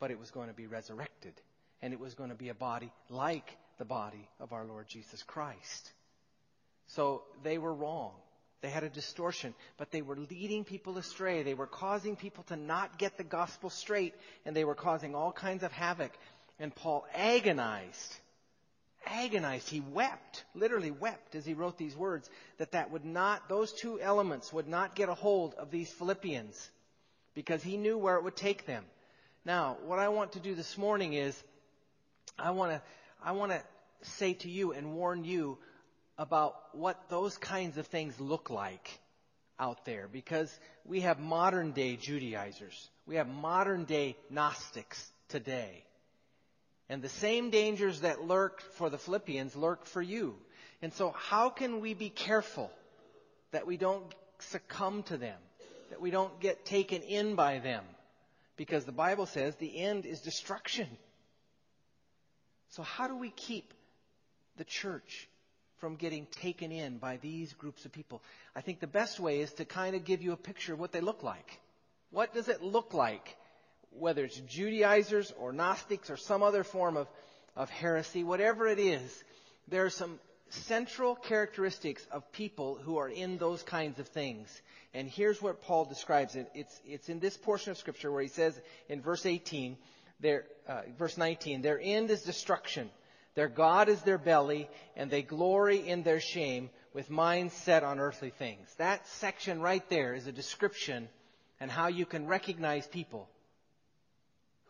but 0.00 0.10
it 0.10 0.18
was 0.18 0.30
going 0.30 0.48
to 0.48 0.54
be 0.54 0.66
resurrected. 0.66 1.34
And 1.82 1.92
it 1.92 2.00
was 2.00 2.14
going 2.14 2.30
to 2.30 2.36
be 2.36 2.48
a 2.48 2.54
body 2.54 2.90
like 3.08 3.56
the 3.78 3.84
body 3.84 4.28
of 4.40 4.52
our 4.52 4.64
Lord 4.64 4.88
Jesus 4.88 5.22
Christ. 5.22 5.92
So 6.88 7.22
they 7.44 7.58
were 7.58 7.72
wrong. 7.72 8.12
They 8.60 8.70
had 8.70 8.82
a 8.82 8.88
distortion, 8.88 9.54
but 9.76 9.92
they 9.92 10.02
were 10.02 10.16
leading 10.16 10.64
people 10.64 10.98
astray. 10.98 11.42
They 11.42 11.54
were 11.54 11.66
causing 11.66 12.16
people 12.16 12.42
to 12.44 12.56
not 12.56 12.98
get 12.98 13.16
the 13.16 13.24
gospel 13.24 13.70
straight, 13.70 14.14
and 14.44 14.56
they 14.56 14.64
were 14.64 14.74
causing 14.74 15.14
all 15.14 15.30
kinds 15.30 15.62
of 15.62 15.70
havoc. 15.70 16.12
And 16.58 16.74
Paul 16.74 17.06
agonized, 17.14 18.16
agonized. 19.06 19.68
He 19.68 19.80
wept, 19.80 20.44
literally 20.54 20.90
wept 20.90 21.36
as 21.36 21.46
he 21.46 21.54
wrote 21.54 21.78
these 21.78 21.96
words, 21.96 22.28
that 22.58 22.72
that 22.72 22.90
would 22.90 23.04
not, 23.04 23.48
those 23.48 23.72
two 23.72 24.00
elements 24.00 24.52
would 24.52 24.66
not 24.66 24.96
get 24.96 25.08
a 25.08 25.14
hold 25.14 25.54
of 25.54 25.70
these 25.70 25.92
Philippians 25.92 26.70
because 27.34 27.62
he 27.62 27.76
knew 27.76 27.96
where 27.96 28.16
it 28.16 28.24
would 28.24 28.36
take 28.36 28.66
them. 28.66 28.84
Now, 29.44 29.76
what 29.84 30.00
I 30.00 30.08
want 30.08 30.32
to 30.32 30.40
do 30.40 30.56
this 30.56 30.76
morning 30.76 31.12
is, 31.12 31.40
I 32.36 32.50
want 32.50 32.72
to, 32.72 32.82
I 33.22 33.32
want 33.32 33.52
to 33.52 33.62
say 34.02 34.34
to 34.34 34.50
you 34.50 34.72
and 34.72 34.94
warn 34.94 35.22
you 35.22 35.58
about 36.18 36.56
what 36.72 37.08
those 37.08 37.38
kinds 37.38 37.78
of 37.78 37.86
things 37.86 38.18
look 38.20 38.50
like 38.50 38.98
out 39.58 39.84
there 39.84 40.08
because 40.12 40.52
we 40.84 41.00
have 41.00 41.18
modern 41.18 41.72
day 41.72 41.96
Judaizers. 41.96 42.90
We 43.06 43.16
have 43.16 43.28
modern 43.28 43.84
day 43.84 44.16
Gnostics 44.30 45.12
today. 45.28 45.84
And 46.88 47.02
the 47.02 47.08
same 47.08 47.50
dangers 47.50 48.00
that 48.00 48.24
lurked 48.24 48.62
for 48.62 48.90
the 48.90 48.98
Philippians 48.98 49.54
lurk 49.54 49.86
for 49.86 50.02
you. 50.02 50.34
And 50.82 50.92
so 50.92 51.14
how 51.16 51.50
can 51.50 51.80
we 51.80 51.94
be 51.94 52.08
careful 52.08 52.70
that 53.52 53.66
we 53.66 53.76
don't 53.76 54.14
succumb 54.38 55.02
to 55.04 55.16
them? 55.16 55.38
That 55.90 56.00
we 56.00 56.10
don't 56.10 56.40
get 56.40 56.64
taken 56.64 57.02
in 57.02 57.34
by 57.34 57.58
them? 57.58 57.84
Because 58.56 58.84
the 58.84 58.92
Bible 58.92 59.26
says 59.26 59.54
the 59.56 59.78
end 59.78 60.06
is 60.06 60.20
destruction. 60.20 60.88
So 62.70 62.82
how 62.82 63.06
do 63.06 63.16
we 63.16 63.30
keep 63.30 63.72
the 64.56 64.64
church 64.64 65.28
from 65.78 65.96
getting 65.96 66.26
taken 66.26 66.72
in 66.72 66.98
by 66.98 67.16
these 67.18 67.52
groups 67.54 67.84
of 67.84 67.92
people? 67.92 68.22
I 68.54 68.60
think 68.60 68.80
the 68.80 68.86
best 68.86 69.20
way 69.20 69.40
is 69.40 69.52
to 69.54 69.64
kind 69.64 69.96
of 69.96 70.04
give 70.04 70.22
you 70.22 70.32
a 70.32 70.36
picture 70.36 70.74
of 70.74 70.80
what 70.80 70.92
they 70.92 71.00
look 71.00 71.22
like. 71.22 71.60
What 72.10 72.34
does 72.34 72.48
it 72.48 72.62
look 72.62 72.94
like? 72.94 73.36
Whether 73.90 74.24
it's 74.24 74.40
Judaizers 74.40 75.32
or 75.38 75.52
Gnostics 75.52 76.10
or 76.10 76.16
some 76.16 76.42
other 76.42 76.64
form 76.64 76.96
of, 76.96 77.08
of 77.56 77.70
heresy, 77.70 78.24
whatever 78.24 78.66
it 78.66 78.78
is, 78.78 79.24
there 79.68 79.84
are 79.84 79.90
some 79.90 80.18
central 80.50 81.14
characteristics 81.14 82.06
of 82.10 82.30
people 82.32 82.78
who 82.82 82.96
are 82.98 83.08
in 83.08 83.38
those 83.38 83.62
kinds 83.62 83.98
of 83.98 84.08
things. 84.08 84.48
And 84.94 85.08
here's 85.08 85.42
what 85.42 85.62
Paul 85.62 85.84
describes 85.84 86.36
it. 86.36 86.50
It's, 86.54 86.80
it's 86.86 87.08
in 87.08 87.20
this 87.20 87.36
portion 87.36 87.70
of 87.70 87.78
scripture 87.78 88.10
where 88.10 88.22
he 88.22 88.28
says 88.28 88.58
in 88.88 89.02
verse 89.02 89.26
18, 89.26 89.76
their, 90.20 90.44
uh, 90.66 90.82
verse 90.98 91.16
19, 91.16 91.62
their 91.62 91.78
end 91.80 92.10
is 92.10 92.22
destruction. 92.22 92.90
Their 93.38 93.46
God 93.46 93.88
is 93.88 94.02
their 94.02 94.18
belly, 94.18 94.68
and 94.96 95.08
they 95.08 95.22
glory 95.22 95.88
in 95.88 96.02
their 96.02 96.18
shame 96.18 96.70
with 96.92 97.08
minds 97.08 97.54
set 97.54 97.84
on 97.84 98.00
earthly 98.00 98.30
things. 98.30 98.68
That 98.78 99.06
section 99.06 99.60
right 99.60 99.88
there 99.88 100.12
is 100.14 100.26
a 100.26 100.32
description 100.32 101.08
and 101.60 101.70
how 101.70 101.86
you 101.86 102.04
can 102.04 102.26
recognize 102.26 102.84
people 102.88 103.28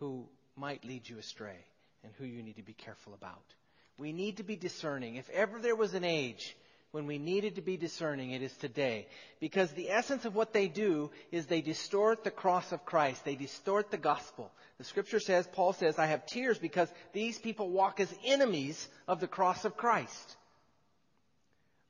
who 0.00 0.28
might 0.54 0.84
lead 0.84 1.08
you 1.08 1.16
astray 1.18 1.64
and 2.04 2.12
who 2.18 2.26
you 2.26 2.42
need 2.42 2.56
to 2.56 2.62
be 2.62 2.74
careful 2.74 3.14
about. 3.14 3.54
We 3.96 4.12
need 4.12 4.36
to 4.36 4.42
be 4.42 4.56
discerning. 4.56 5.14
If 5.14 5.30
ever 5.30 5.58
there 5.60 5.74
was 5.74 5.94
an 5.94 6.04
age 6.04 6.54
when 6.90 7.06
we 7.06 7.18
needed 7.18 7.56
to 7.56 7.62
be 7.62 7.76
discerning, 7.76 8.30
it 8.30 8.42
is 8.42 8.52
today. 8.56 9.06
Because 9.40 9.70
the 9.72 9.90
essence 9.90 10.24
of 10.24 10.34
what 10.34 10.52
they 10.52 10.68
do 10.68 11.10
is 11.30 11.46
they 11.46 11.60
distort 11.60 12.24
the 12.24 12.30
cross 12.30 12.72
of 12.72 12.86
Christ. 12.86 13.24
They 13.24 13.34
distort 13.34 13.90
the 13.90 13.98
gospel. 13.98 14.50
The 14.78 14.84
scripture 14.84 15.20
says, 15.20 15.46
Paul 15.52 15.74
says, 15.74 15.98
I 15.98 16.06
have 16.06 16.24
tears 16.24 16.58
because 16.58 16.88
these 17.12 17.38
people 17.38 17.68
walk 17.68 18.00
as 18.00 18.12
enemies 18.24 18.88
of 19.06 19.20
the 19.20 19.28
cross 19.28 19.64
of 19.64 19.76
Christ. 19.76 20.36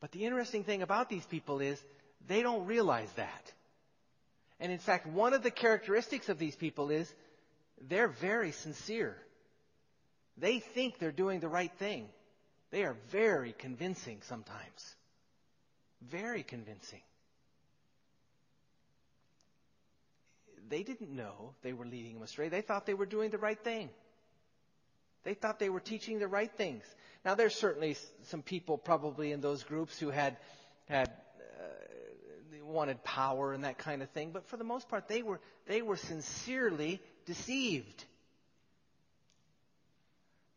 But 0.01 0.11
the 0.13 0.25
interesting 0.25 0.65
thing 0.65 0.83
about 0.83 1.09
these 1.09 1.27
people 1.27 1.61
is 1.61 1.81
they 2.27 2.43
don't 2.43 2.67
realize 2.67 3.11
that. 3.17 3.53
And 4.61 4.73
in 4.73 4.79
fact, 4.79 5.07
one 5.07 5.33
of 5.33 5.43
the 5.45 5.51
characteristics 5.51 6.29
of 6.29 6.39
these 6.39 6.57
people 6.57 6.91
is 6.91 7.13
they're 7.89 8.09
very 8.09 8.51
sincere. 8.51 9.17
They 10.37 10.59
think 10.59 10.99
they're 10.99 11.13
doing 11.13 11.39
the 11.39 11.49
right 11.49 11.73
thing. 11.79 12.09
They 12.71 12.85
are 12.85 12.97
very 13.11 13.55
convincing 13.57 14.21
sometimes. 14.23 14.97
Very 16.03 16.43
convincing. 16.43 17.01
They 20.69 20.83
didn't 20.83 21.11
know 21.11 21.55
they 21.63 21.73
were 21.73 21.87
leading 21.87 22.15
them 22.15 22.23
astray. 22.23 22.51
They 22.51 22.61
thought 22.61 22.85
they 22.85 22.95
were 22.95 23.07
doing 23.07 23.31
the 23.31 23.39
right 23.39 23.59
thing. 23.59 23.89
They 25.25 25.35
thought 25.35 25.59
they 25.59 25.71
were 25.71 25.81
teaching 25.81 26.19
the 26.19 26.29
right 26.29 26.51
things. 26.51 26.85
Now, 27.25 27.35
there's 27.35 27.55
certainly 27.55 27.97
some 28.25 28.43
people 28.43 28.77
probably 28.79 29.33
in 29.33 29.41
those 29.41 29.63
groups 29.65 29.99
who 29.99 30.11
had 30.11 30.37
had 30.89 31.09
uh, 31.09 32.65
wanted 32.65 33.03
power 33.03 33.53
and 33.53 33.65
that 33.65 33.79
kind 33.79 34.03
of 34.03 34.11
thing, 34.11 34.31
but 34.33 34.47
for 34.47 34.57
the 34.57 34.65
most 34.65 34.89
part, 34.89 35.09
they 35.09 35.23
were 35.23 35.41
they 35.67 35.83
were 35.83 35.97
sincerely 35.97 37.01
deceived. 37.27 38.05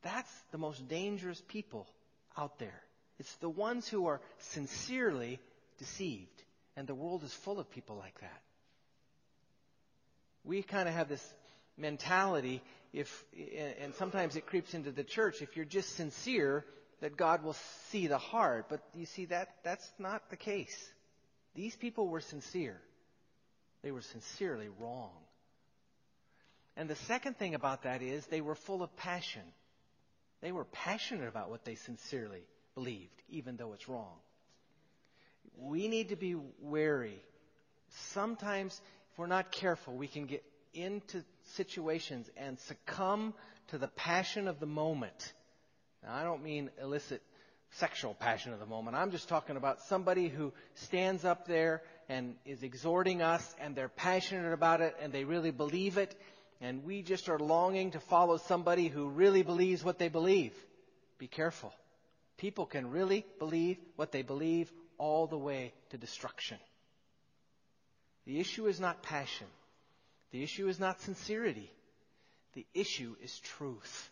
That's 0.03 0.31
the 0.51 0.57
most 0.57 0.87
dangerous 0.87 1.41
people 1.47 1.87
out 2.37 2.59
there. 2.59 2.81
It's 3.19 3.35
the 3.35 3.49
ones 3.49 3.87
who 3.87 4.07
are 4.07 4.21
sincerely 4.39 5.39
deceived. 5.77 6.43
And 6.75 6.87
the 6.87 6.95
world 6.95 7.23
is 7.23 7.33
full 7.33 7.59
of 7.59 7.69
people 7.69 7.97
like 7.97 8.19
that. 8.21 8.41
We 10.43 10.63
kind 10.63 10.87
of 10.87 10.95
have 10.95 11.09
this 11.09 11.23
mentality 11.77 12.61
if 12.93 13.23
and 13.81 13.93
sometimes 13.95 14.35
it 14.35 14.45
creeps 14.45 14.73
into 14.73 14.91
the 14.91 15.03
church 15.03 15.41
if 15.41 15.55
you're 15.55 15.65
just 15.65 15.95
sincere 15.95 16.65
that 16.99 17.15
God 17.17 17.43
will 17.43 17.55
see 17.89 18.07
the 18.07 18.17
heart 18.17 18.65
but 18.69 18.81
you 18.93 19.05
see 19.05 19.25
that 19.25 19.49
that's 19.63 19.89
not 19.97 20.29
the 20.29 20.35
case 20.35 20.77
these 21.55 21.75
people 21.75 22.07
were 22.07 22.19
sincere 22.19 22.79
they 23.81 23.91
were 23.91 24.01
sincerely 24.01 24.67
wrong 24.79 25.11
and 26.75 26.89
the 26.89 26.95
second 26.95 27.37
thing 27.37 27.55
about 27.55 27.83
that 27.83 28.01
is 28.01 28.25
they 28.27 28.41
were 28.41 28.55
full 28.55 28.83
of 28.83 28.95
passion 28.97 29.43
they 30.41 30.51
were 30.51 30.65
passionate 30.65 31.27
about 31.27 31.49
what 31.49 31.65
they 31.65 31.75
sincerely 31.75 32.41
believed, 32.75 33.21
even 33.29 33.57
though 33.57 33.73
it's 33.73 33.87
wrong. 33.87 34.15
We 35.57 35.87
need 35.87 36.09
to 36.09 36.15
be 36.15 36.35
wary. 36.61 37.21
Sometimes, 38.13 38.79
if 39.11 39.19
we're 39.19 39.27
not 39.27 39.51
careful, 39.51 39.95
we 39.95 40.07
can 40.07 40.25
get 40.25 40.43
into 40.73 41.23
situations 41.55 42.29
and 42.37 42.57
succumb 42.59 43.33
to 43.67 43.77
the 43.77 43.87
passion 43.89 44.47
of 44.47 44.59
the 44.59 44.65
moment. 44.65 45.33
Now, 46.03 46.15
I 46.15 46.23
don't 46.23 46.43
mean 46.43 46.69
illicit 46.81 47.21
sexual 47.71 48.13
passion 48.13 48.53
of 48.53 48.59
the 48.59 48.65
moment. 48.65 48.97
I'm 48.97 49.11
just 49.11 49.29
talking 49.29 49.55
about 49.55 49.81
somebody 49.83 50.27
who 50.27 50.51
stands 50.75 51.23
up 51.23 51.47
there 51.47 51.81
and 52.09 52.35
is 52.45 52.63
exhorting 52.63 53.21
us 53.21 53.55
and 53.61 53.75
they're 53.75 53.89
passionate 53.89 54.51
about 54.51 54.81
it 54.81 54.95
and 55.01 55.13
they 55.13 55.23
really 55.23 55.51
believe 55.51 55.97
it 55.97 56.19
and 56.61 56.83
we 56.83 57.01
just 57.01 57.27
are 57.27 57.39
longing 57.39 57.91
to 57.91 57.99
follow 57.99 58.37
somebody 58.37 58.87
who 58.87 59.09
really 59.09 59.41
believes 59.41 59.83
what 59.83 59.97
they 59.97 60.09
believe. 60.09 60.53
Be 61.17 61.27
careful. 61.27 61.73
People 62.37 62.67
can 62.67 62.91
really 62.91 63.25
believe 63.39 63.77
what 63.95 64.11
they 64.11 64.21
believe 64.21 64.71
all 64.99 65.25
the 65.25 65.37
way 65.37 65.73
to 65.89 65.97
destruction. 65.97 66.57
The 68.25 68.39
issue 68.39 68.67
is 68.67 68.79
not 68.79 69.01
passion. 69.01 69.47
The 70.31 70.43
issue 70.43 70.67
is 70.67 70.79
not 70.79 71.01
sincerity. 71.01 71.71
The 72.53 72.65
issue 72.75 73.15
is 73.23 73.39
truth. 73.39 74.09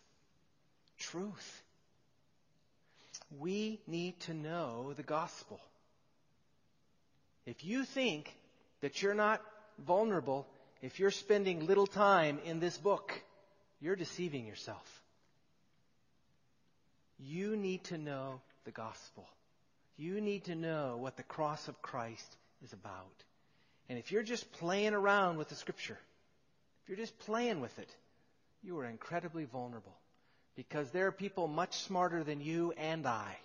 Truth. 0.98 1.62
We 3.38 3.80
need 3.86 4.18
to 4.20 4.34
know 4.34 4.92
the 4.96 5.04
gospel. 5.04 5.60
If 7.46 7.64
you 7.64 7.84
think 7.84 8.34
that 8.80 9.02
you're 9.02 9.14
not 9.14 9.40
vulnerable 9.78 10.46
if 10.82 10.98
you're 10.98 11.10
spending 11.10 11.66
little 11.66 11.86
time 11.86 12.38
in 12.44 12.60
this 12.60 12.76
book, 12.76 13.12
you're 13.80 13.96
deceiving 13.96 14.46
yourself. 14.46 15.02
You 17.18 17.56
need 17.56 17.84
to 17.84 17.98
know 17.98 18.40
the 18.64 18.70
gospel. 18.70 19.28
You 19.96 20.20
need 20.20 20.44
to 20.44 20.54
know 20.54 20.96
what 20.98 21.16
the 21.16 21.22
cross 21.22 21.68
of 21.68 21.82
Christ 21.82 22.36
is 22.64 22.72
about. 22.72 23.24
And 23.88 23.98
if 23.98 24.12
you're 24.12 24.22
just 24.22 24.50
playing 24.52 24.94
around 24.94 25.36
with 25.36 25.48
the 25.48 25.54
scripture, 25.54 25.98
if 26.82 26.88
you're 26.88 26.96
just 26.96 27.18
playing 27.20 27.60
with 27.60 27.78
it, 27.78 27.88
you 28.62 28.78
are 28.78 28.86
incredibly 28.86 29.44
vulnerable. 29.44 29.96
Because 30.56 30.90
there 30.90 31.06
are 31.06 31.12
people 31.12 31.48
much 31.48 31.74
smarter 31.80 32.24
than 32.24 32.40
you 32.40 32.72
and 32.76 33.06
I 33.06 33.36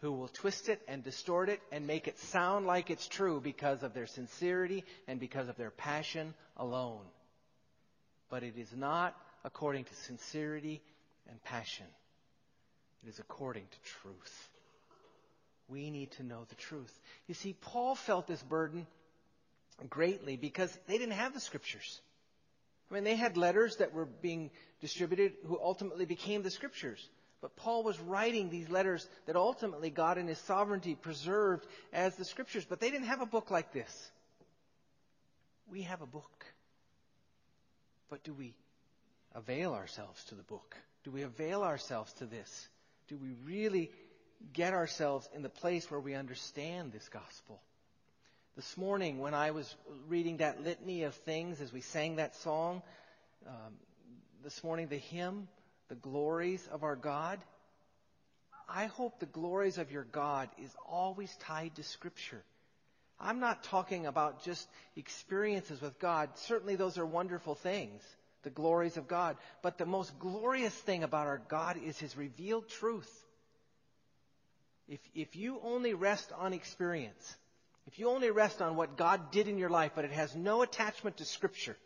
who 0.00 0.12
will 0.12 0.28
twist 0.28 0.68
it 0.68 0.80
and 0.86 1.02
distort 1.02 1.48
it 1.48 1.60
and 1.72 1.86
make 1.86 2.06
it 2.06 2.18
sound 2.18 2.66
like 2.66 2.90
it's 2.90 3.08
true 3.08 3.40
because 3.40 3.82
of 3.82 3.94
their 3.94 4.06
sincerity 4.06 4.84
and 5.08 5.18
because 5.18 5.48
of 5.48 5.56
their 5.56 5.70
passion 5.70 6.34
alone. 6.56 7.04
But 8.30 8.42
it 8.42 8.54
is 8.56 8.72
not 8.76 9.16
according 9.44 9.84
to 9.84 9.94
sincerity 9.94 10.82
and 11.28 11.42
passion. 11.42 11.86
It 13.04 13.08
is 13.08 13.18
according 13.18 13.64
to 13.64 13.90
truth. 14.02 14.48
We 15.68 15.90
need 15.90 16.12
to 16.12 16.22
know 16.22 16.44
the 16.48 16.54
truth. 16.54 16.92
You 17.26 17.34
see, 17.34 17.54
Paul 17.60 17.94
felt 17.94 18.26
this 18.26 18.42
burden 18.42 18.86
greatly 19.88 20.36
because 20.36 20.76
they 20.86 20.98
didn't 20.98 21.14
have 21.14 21.34
the 21.34 21.40
scriptures. 21.40 22.00
I 22.90 22.94
mean, 22.94 23.04
they 23.04 23.16
had 23.16 23.36
letters 23.36 23.76
that 23.76 23.92
were 23.92 24.06
being 24.06 24.50
distributed 24.80 25.34
who 25.46 25.58
ultimately 25.60 26.06
became 26.06 26.42
the 26.42 26.50
scriptures. 26.50 27.06
But 27.40 27.56
Paul 27.56 27.84
was 27.84 27.98
writing 28.00 28.50
these 28.50 28.68
letters 28.68 29.08
that 29.26 29.36
ultimately 29.36 29.90
God 29.90 30.18
in 30.18 30.26
His 30.26 30.38
sovereignty 30.38 30.94
preserved 30.94 31.66
as 31.92 32.16
the 32.16 32.24
Scriptures. 32.24 32.64
But 32.64 32.80
they 32.80 32.90
didn't 32.90 33.06
have 33.06 33.20
a 33.20 33.26
book 33.26 33.50
like 33.50 33.72
this. 33.72 34.10
We 35.70 35.82
have 35.82 36.02
a 36.02 36.06
book. 36.06 36.44
But 38.10 38.24
do 38.24 38.32
we 38.32 38.54
avail 39.34 39.74
ourselves 39.74 40.24
to 40.24 40.34
the 40.34 40.42
book? 40.42 40.76
Do 41.04 41.10
we 41.10 41.22
avail 41.22 41.62
ourselves 41.62 42.12
to 42.14 42.26
this? 42.26 42.68
Do 43.06 43.16
we 43.16 43.30
really 43.44 43.92
get 44.52 44.72
ourselves 44.72 45.28
in 45.34 45.42
the 45.42 45.48
place 45.48 45.90
where 45.90 46.00
we 46.00 46.14
understand 46.14 46.92
this 46.92 47.08
gospel? 47.08 47.60
This 48.56 48.76
morning, 48.76 49.20
when 49.20 49.34
I 49.34 49.52
was 49.52 49.72
reading 50.08 50.38
that 50.38 50.64
litany 50.64 51.04
of 51.04 51.14
things 51.14 51.60
as 51.60 51.72
we 51.72 51.80
sang 51.80 52.16
that 52.16 52.34
song, 52.36 52.82
um, 53.46 53.74
this 54.42 54.64
morning, 54.64 54.88
the 54.88 54.96
hymn, 54.96 55.46
The 55.88 55.94
Glories 55.94 56.66
of 56.70 56.84
Our 56.84 56.96
God, 56.96 57.38
I 58.68 58.86
hope 58.86 59.18
the 59.18 59.26
glories 59.26 59.78
of 59.78 59.90
your 59.90 60.04
God 60.04 60.50
is 60.62 60.70
always 60.86 61.34
tied 61.36 61.74
to 61.76 61.82
Scripture. 61.82 62.42
I'm 63.18 63.40
not 63.40 63.64
talking 63.64 64.06
about 64.06 64.44
just 64.44 64.68
experiences 64.94 65.80
with 65.80 65.98
God. 65.98 66.28
Certainly 66.34 66.76
those 66.76 66.98
are 66.98 67.06
wonderful 67.06 67.54
things, 67.54 68.02
the 68.42 68.50
glories 68.50 68.96
of 68.96 69.08
God. 69.08 69.36
But 69.62 69.78
the 69.78 69.86
most 69.86 70.18
glorious 70.18 70.74
thing 70.74 71.02
about 71.02 71.26
our 71.26 71.40
God 71.48 71.78
is 71.82 71.98
His 71.98 72.16
revealed 72.16 72.68
truth. 72.68 73.10
If, 74.86 75.00
if 75.14 75.34
you 75.34 75.60
only 75.62 75.94
rest 75.94 76.30
on 76.36 76.52
experience, 76.52 77.36
if 77.86 77.98
you 77.98 78.10
only 78.10 78.30
rest 78.30 78.60
on 78.60 78.76
what 78.76 78.98
God 78.98 79.30
did 79.30 79.48
in 79.48 79.58
your 79.58 79.70
life, 79.70 79.92
but 79.94 80.04
it 80.04 80.12
has 80.12 80.36
no 80.36 80.60
attachment 80.60 81.16
to 81.16 81.24
Scripture, 81.24 81.76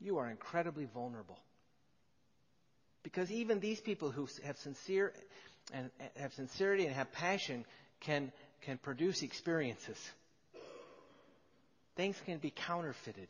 you 0.00 0.18
are 0.18 0.30
incredibly 0.30 0.86
vulnerable. 0.86 1.38
Because 3.02 3.30
even 3.30 3.60
these 3.60 3.80
people 3.80 4.10
who 4.10 4.28
have 4.44 4.58
sincere 4.58 5.12
and 5.72 5.90
have 6.16 6.32
sincerity 6.34 6.86
and 6.86 6.94
have 6.94 7.12
passion 7.12 7.64
can, 8.00 8.32
can 8.62 8.78
produce 8.78 9.22
experiences. 9.22 9.98
Things 11.96 12.20
can 12.24 12.38
be 12.38 12.50
counterfeited. 12.50 13.28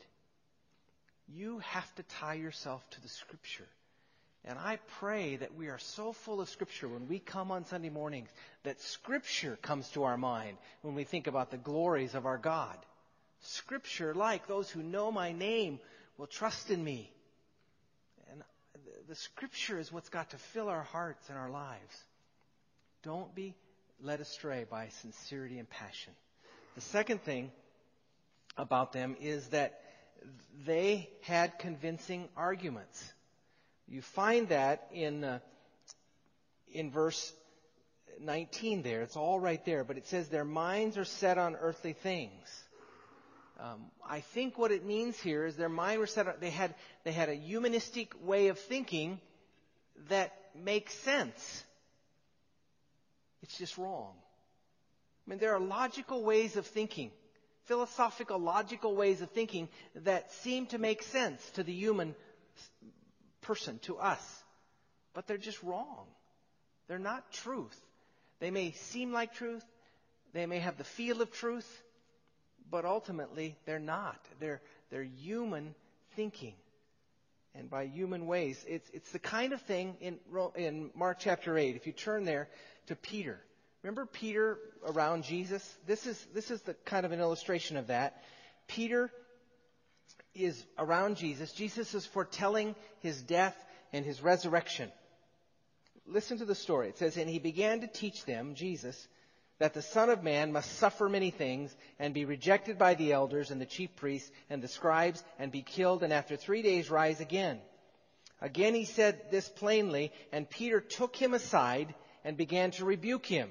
You 1.29 1.59
have 1.61 1.95
to 1.97 2.03
tie 2.03 2.35
yourself 2.35 2.89
to 2.91 3.01
the 3.01 3.09
Scripture. 3.09 3.67
And 4.45 4.59
I 4.59 4.79
pray 4.99 5.37
that 5.37 5.55
we 5.55 5.69
are 5.69 5.79
so 5.79 6.13
full 6.13 6.41
of 6.41 6.49
Scripture 6.49 6.89
when 6.89 7.09
we 7.09 7.19
come 7.19 7.51
on 7.51 7.65
Sunday 7.65 7.91
mornings 7.91 8.31
that 8.65 8.81
Scripture 8.81 9.59
comes 9.61 9.89
to 9.91 10.05
our 10.05 10.17
mind 10.17 10.57
when 10.83 10.95
we 10.95 11.05
think 11.05 11.27
about 11.27 11.51
the 11.51 11.59
glories 11.59 12.15
of 12.15 12.27
our 12.27 12.39
God. 12.39 12.77
Scripture, 13.43 14.15
like 14.15 14.47
those 14.47 14.71
who 14.71 14.83
know 14.83 15.13
my 15.13 15.33
name, 15.33 15.79
will 16.17 16.27
trust 16.27 16.71
in 16.71 16.83
me. 16.83 17.11
The 19.11 19.17
Scripture 19.17 19.77
is 19.77 19.91
what's 19.91 20.09
got 20.09 20.31
to 20.31 20.37
fill 20.37 20.69
our 20.69 20.85
hearts 20.85 21.29
and 21.29 21.37
our 21.37 21.51
lives. 21.51 22.05
Don't 23.03 23.35
be 23.35 23.57
led 24.01 24.21
astray 24.21 24.65
by 24.71 24.87
sincerity 25.01 25.59
and 25.59 25.69
passion. 25.69 26.13
The 26.77 26.81
second 26.81 27.21
thing 27.25 27.51
about 28.57 28.93
them 28.93 29.17
is 29.21 29.49
that 29.49 29.81
they 30.65 31.11
had 31.23 31.59
convincing 31.59 32.29
arguments. 32.37 33.13
You 33.89 34.01
find 34.01 34.49
that 34.51 34.87
in, 34.93 35.25
uh, 35.25 35.39
in 36.73 36.93
verse 36.93 37.33
19 38.21 38.83
there. 38.83 39.03
It's 39.03 39.17
all 39.17 39.41
right 39.41 39.65
there, 39.65 39.83
but 39.83 39.97
it 39.97 40.07
says 40.07 40.29
their 40.29 40.45
minds 40.45 40.97
are 40.97 41.05
set 41.05 41.37
on 41.37 41.57
earthly 41.57 41.95
things. 41.95 42.63
Um, 43.63 43.91
I 44.09 44.21
think 44.21 44.57
what 44.57 44.73
it 44.73 44.87
means 44.87 45.21
here 45.21 45.45
is 45.45 45.55
their 45.55 45.69
mind 45.69 46.01
were 46.01 46.07
set 46.07 46.27
on, 46.27 46.35
they 46.41 46.51
had, 46.51 46.75
they 47.05 47.13
had 47.13 47.29
a 47.29 47.35
humanistic 47.35 48.15
way 48.23 48.49
of 48.49 48.59
thinking 48.59 49.21
that 50.09 50.33
makes 50.55 50.95
sense. 50.95 51.65
It's 53.43 53.59
just 53.59 53.77
wrong. 53.77 54.15
I 55.27 55.31
mean, 55.31 55.39
there 55.39 55.55
are 55.55 55.61
logical 55.61 56.25
ways 56.25 56.57
of 56.57 56.67
thinking, 56.67 57.11
philosophical, 57.65 58.39
logical 58.39 58.97
ways 58.97 59.21
of 59.21 59.31
thinking 59.31 59.69
that 59.95 60.33
seem 60.33 60.67
to 60.67 60.79
make 60.79 61.03
sense 61.03 61.43
to 61.51 61.63
the 61.63 61.73
human 61.73 62.15
person, 63.43 63.79
to 63.81 63.99
us. 63.99 64.43
But 65.13 65.27
they're 65.27 65.37
just 65.37 65.63
wrong. 65.63 66.07
They're 66.89 66.99
not 66.99 67.31
truth. 67.33 67.79
They 68.39 68.51
may 68.51 68.73
seem 68.73 69.13
like 69.13 69.35
truth. 69.35 69.65
They 70.33 70.47
may 70.47 70.61
have 70.61 70.79
the 70.79 70.85
feel 70.85 71.21
of 71.21 71.31
truth. 71.31 71.69
But 72.71 72.85
ultimately, 72.85 73.57
they're 73.67 73.79
not. 73.79 74.21
They're, 74.39 74.61
they're 74.91 75.03
human 75.03 75.75
thinking. 76.15 76.55
And 77.55 77.69
by 77.69 77.87
human 77.87 78.27
ways, 78.27 78.65
it's, 78.69 78.89
it's 78.93 79.11
the 79.11 79.19
kind 79.19 79.53
of 79.53 79.61
thing 79.63 79.97
in, 80.01 80.19
in 80.55 80.91
Mark 80.95 81.19
chapter 81.19 81.59
8. 81.59 81.75
If 81.75 81.87
you 81.87 81.93
turn 81.93 82.25
there 82.25 82.49
to 82.87 82.95
Peter. 82.95 83.41
Remember 83.83 84.07
Peter 84.07 84.59
around 84.87 85.25
Jesus? 85.25 85.77
This 85.87 86.07
is, 86.07 86.27
this 86.35 86.51
is 86.51 86.61
the 86.63 86.75
kind 86.85 87.07
of 87.07 87.13
an 87.13 87.21
illustration 87.21 87.77
of 87.77 87.89
that. 87.89 88.23
Peter 88.69 89.11
is 90.35 90.65
around 90.79 91.17
Jesus. 91.17 91.53
Jesus 91.53 91.95
is 91.95 92.07
foretelling 92.07 92.77
his 93.01 93.21
death 93.23 93.57
and 93.93 94.05
his 94.05 94.23
resurrection. 94.23 94.93
Listen 96.07 96.39
to 96.39 96.45
the 96.45 96.55
story. 96.55 96.89
It 96.89 96.99
says, 96.99 97.17
And 97.17 97.29
he 97.29 97.39
began 97.39 97.81
to 97.81 97.87
teach 97.87 98.25
them, 98.25 98.55
Jesus, 98.55 99.09
that 99.61 99.75
the 99.75 99.83
Son 99.83 100.09
of 100.09 100.25
Man 100.25 100.53
must 100.53 100.79
suffer 100.79 101.09
many 101.09 101.31
things 101.31 101.77
and 101.99 102.15
be 102.15 102.25
rejected 102.25 102.79
by 102.79 102.95
the 102.95 103.13
elders 103.13 103.51
and 103.51 103.61
the 103.61 103.67
chief 103.67 103.95
priests 103.95 104.31
and 104.49 104.63
the 104.63 104.69
scribes 104.69 105.23
and 105.39 105.53
be 105.53 105.63
killed 105.63 106.03
and 106.03 106.13
after 106.13 106.35
three 106.35 106.63
days 106.63 106.91
rise 106.91 107.21
again. 107.21 107.61
Again 108.41 108.75
he 108.75 108.87
said 108.87 109.31
this 109.31 109.49
plainly, 109.51 110.13
and 110.33 110.49
Peter 110.49 110.81
took 110.81 111.15
him 111.15 111.35
aside 111.35 111.95
and 112.25 112.39
began 112.39 112.71
to 112.73 112.87
rebuke 112.87 113.27
him. 113.27 113.51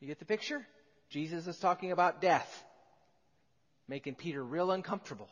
You 0.00 0.08
get 0.08 0.18
the 0.18 0.24
picture? 0.24 0.66
Jesus 1.10 1.46
is 1.46 1.58
talking 1.58 1.92
about 1.92 2.22
death, 2.22 2.64
making 3.88 4.14
Peter 4.14 4.42
real 4.42 4.70
uncomfortable. 4.70 5.28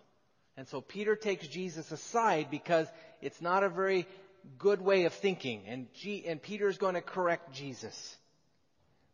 And 0.58 0.68
so 0.68 0.82
Peter 0.82 1.16
takes 1.16 1.46
Jesus 1.46 1.90
aside 1.92 2.48
because 2.50 2.88
it's 3.22 3.40
not 3.40 3.64
a 3.64 3.70
very 3.70 4.06
good 4.58 4.82
way 4.82 5.04
of 5.04 5.14
thinking. 5.14 5.62
And, 5.66 5.86
G- 5.94 6.24
and 6.26 6.42
Peter 6.42 6.68
is 6.68 6.76
going 6.76 6.94
to 6.94 7.00
correct 7.00 7.54
Jesus. 7.54 8.16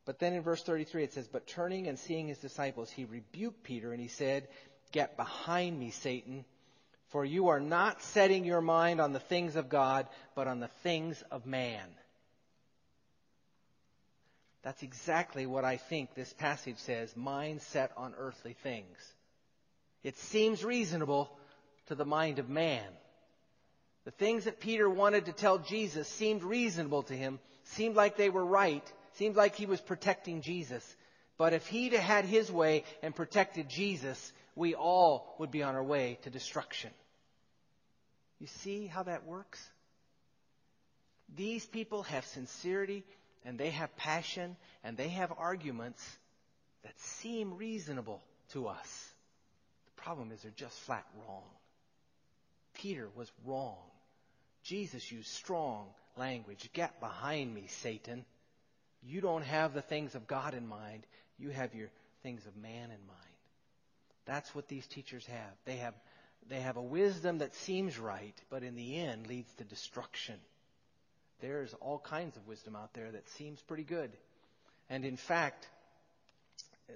But 0.05 0.19
then 0.19 0.35
in 0.35 0.43
verse 0.43 0.63
33 0.63 1.05
it 1.05 1.13
says, 1.15 1.29
But 1.29 1.47
turning 1.47 1.87
and 1.87 1.99
seeing 1.99 2.29
his 2.29 2.39
disciples, 2.39 2.91
he 2.91 3.05
rebuked 3.05 3.63
Peter 3.63 3.93
and 3.93 4.01
he 4.01 4.09
said, 4.09 4.49
Get 4.93 5.17
behind 5.17 5.79
me, 5.79 5.91
Satan, 5.91 6.45
for 7.09 7.25
you 7.25 7.49
are 7.49 7.61
not 7.61 8.03
setting 8.03 8.45
your 8.45 8.61
mind 8.61 9.01
on 9.01 9.13
the 9.13 9.21
things 9.21 9.57
of 9.57 9.69
God, 9.69 10.07
but 10.35 10.47
on 10.47 10.61
the 10.61 10.69
things 10.83 11.23
of 11.31 11.47
man. 11.47 11.89
That's 14.63 14.83
exactly 14.83 15.47
what 15.47 15.65
I 15.65 15.77
think 15.77 16.15
this 16.15 16.33
passage 16.33 16.79
says 16.79 17.15
mind 17.17 17.61
set 17.63 17.93
on 17.97 18.15
earthly 18.17 18.55
things. 18.63 18.97
It 20.03 20.17
seems 20.19 20.65
reasonable 20.65 21.31
to 21.87 21.95
the 21.95 22.05
mind 22.05 22.39
of 22.39 22.49
man. 22.49 22.87
The 24.05 24.11
things 24.11 24.45
that 24.45 24.61
Peter 24.61 24.89
wanted 24.89 25.27
to 25.27 25.33
tell 25.33 25.59
Jesus 25.59 26.09
seemed 26.09 26.43
reasonable 26.43 27.03
to 27.05 27.15
him, 27.15 27.41
seemed 27.65 27.97
like 27.97 28.17
they 28.17 28.31
were 28.31 28.45
right, 28.45 28.91
seemed 29.15 29.37
like 29.37 29.55
he 29.57 29.67
was 29.67 29.81
protecting 29.81 30.43
Jesus. 30.43 30.85
But 31.37 31.53
if 31.53 31.67
he'd 31.67 31.93
had 31.93 32.25
his 32.25 32.51
way 32.51 32.85
and 33.03 33.15
protected 33.15 33.69
Jesus, 33.69 34.33
we 34.55 34.75
all 34.75 35.35
would 35.39 35.51
be 35.51 35.63
on 35.63 35.75
our 35.75 35.83
way 35.83 36.19
to 36.23 36.31
destruction. 36.31 36.91
You 38.39 38.47
see 38.47 38.87
how 38.87 39.03
that 39.05 39.27
works? 39.27 39.65
These 41.35 41.67
people 41.67 42.03
have 42.05 42.25
sincerity 42.27 43.05
and 43.45 43.59
they 43.59 43.71
have 43.71 43.97
passion 43.97 44.57
and 44.83 44.97
they 44.97 45.09
have 45.09 45.33
arguments 45.37 46.05
that 46.83 46.99
seem 47.01 47.57
reasonable 47.57 48.23
to 48.53 48.69
us. 48.69 49.09
The 49.87 50.03
problem 50.03 50.31
is 50.31 50.43
they're 50.43 50.53
just 50.55 50.79
flat 50.81 51.07
wrong. 51.27 51.45
Peter 52.75 53.09
was 53.17 53.31
wrong. 53.45 53.79
Jesus 54.63 55.11
used 55.11 55.29
strong 55.29 55.87
language. 56.17 56.69
Get 56.73 57.01
behind 57.01 57.55
me, 57.55 57.67
Satan. 57.69 58.25
You 59.07 59.21
don't 59.21 59.45
have 59.45 59.75
the 59.75 59.83
things 59.83 60.15
of 60.15 60.27
God 60.27 60.55
in 60.55 60.67
mind. 60.67 61.07
You 61.39 61.51
have 61.51 61.75
your 61.75 61.89
things 62.23 62.47
of 62.47 62.57
man 62.57 62.85
in 62.85 63.07
mind. 63.07 63.35
That's 64.25 64.55
what 64.55 64.69
these 64.69 64.87
teachers 64.87 65.27
have. 65.27 65.53
They 65.67 65.77
have, 65.77 65.95
they 66.49 66.61
have 66.61 66.77
a 66.77 66.83
wisdom 66.83 67.39
that 67.39 67.55
seems 67.55 67.99
right, 67.99 68.35
but 68.49 68.63
in 68.63 68.77
the 68.77 68.99
end 68.99 69.27
leads 69.27 69.53
to 69.55 69.65
destruction. 69.65 70.37
There's 71.41 71.75
all 71.75 71.99
kinds 71.99 72.37
of 72.37 72.47
wisdom 72.47 72.77
out 72.77 72.95
there 72.95 73.11
that 73.11 73.29
seems 73.31 73.61
pretty 73.61 73.85
good. 73.85 74.11
And 74.89 75.05
in 75.05 75.17
fact, 75.17 75.69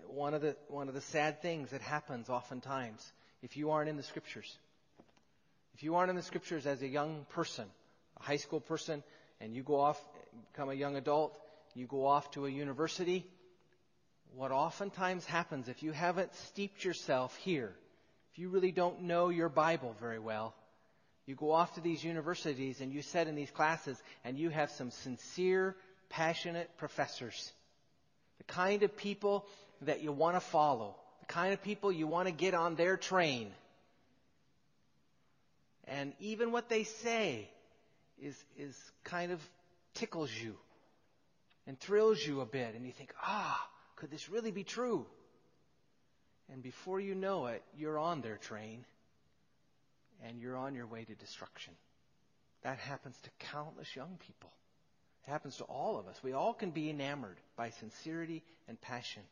one 0.07 0.33
of 0.33 0.40
the, 0.40 0.57
one 0.68 0.88
of 0.88 0.94
the 0.94 1.01
sad 1.01 1.42
things 1.42 1.71
that 1.71 1.83
happens 1.83 2.31
oftentimes, 2.31 3.12
if 3.42 3.57
you 3.57 3.71
aren't 3.71 3.90
in 3.90 3.97
the 3.97 4.03
scriptures, 4.03 4.57
if 5.75 5.83
you 5.83 5.97
aren't 5.97 6.11
in 6.11 6.16
the 6.16 6.23
scriptures 6.23 6.66
as 6.66 6.83
a 6.83 6.88
young 6.88 7.27
person, 7.31 7.66
a 8.18 8.23
high 8.23 8.37
school 8.37 8.61
person, 8.61 9.03
and 9.40 9.55
you 9.55 9.62
go 9.62 9.79
off, 9.79 10.01
become 10.53 10.71
a 10.71 10.75
young 10.75 10.97
adult, 10.97 11.38
you 11.78 11.86
go 11.86 12.06
off 12.06 12.30
to 12.32 12.46
a 12.46 12.50
university, 12.50 13.24
what 14.34 14.50
oftentimes 14.50 15.24
happens 15.24 15.68
if 15.68 15.82
you 15.82 15.92
haven't 15.92 16.34
steeped 16.34 16.84
yourself 16.84 17.36
here, 17.36 17.72
if 18.32 18.38
you 18.38 18.48
really 18.48 18.72
don't 18.72 19.02
know 19.02 19.28
your 19.28 19.48
Bible 19.48 19.94
very 20.00 20.18
well, 20.18 20.54
you 21.26 21.34
go 21.34 21.52
off 21.52 21.74
to 21.74 21.80
these 21.80 22.02
universities 22.02 22.80
and 22.80 22.92
you 22.92 23.02
sit 23.02 23.28
in 23.28 23.34
these 23.34 23.50
classes 23.50 24.00
and 24.24 24.38
you 24.38 24.48
have 24.48 24.70
some 24.70 24.90
sincere, 24.90 25.76
passionate 26.08 26.70
professors. 26.78 27.52
The 28.38 28.44
kind 28.44 28.82
of 28.82 28.96
people 28.96 29.46
that 29.82 30.02
you 30.02 30.10
want 30.10 30.36
to 30.36 30.40
follow. 30.40 30.96
The 31.20 31.32
kind 31.32 31.52
of 31.52 31.62
people 31.62 31.92
you 31.92 32.06
want 32.06 32.28
to 32.28 32.32
get 32.32 32.54
on 32.54 32.76
their 32.76 32.96
train. 32.96 33.50
And 35.86 36.12
even 36.18 36.50
what 36.50 36.68
they 36.68 36.84
say 36.84 37.50
is, 38.22 38.34
is 38.56 38.74
kind 39.04 39.32
of 39.32 39.40
tickles 39.94 40.30
you 40.32 40.56
and 41.68 41.78
thrills 41.78 42.26
you 42.26 42.40
a 42.40 42.46
bit. 42.46 42.74
And 42.74 42.85
you 42.85 42.92
think, 42.92 43.14
ah, 43.22 43.61
could 43.94 44.11
this 44.11 44.28
really 44.28 44.50
be 44.50 44.64
true? 44.64 45.07
And 46.50 46.62
before 46.62 46.98
you 46.98 47.14
know 47.14 47.46
it, 47.46 47.62
you're 47.76 47.98
on 47.98 48.22
their 48.22 48.38
train 48.38 48.85
and 50.26 50.40
you're 50.40 50.57
on 50.57 50.74
your 50.74 50.87
way 50.87 51.04
to 51.04 51.14
destruction. 51.14 51.74
That 52.62 52.78
happens 52.78 53.16
to 53.22 53.31
countless 53.52 53.94
young 53.94 54.18
people. 54.26 54.50
It 55.26 55.31
happens 55.31 55.59
to 55.59 55.64
all 55.64 55.98
of 55.98 56.09
us. 56.09 56.16
We 56.22 56.33
all 56.33 56.54
can 56.54 56.70
be 56.70 56.88
enamored 56.88 57.37
by 57.54 57.70
sincerity 57.70 58.42
and 58.66 58.81
passion. 58.81 59.22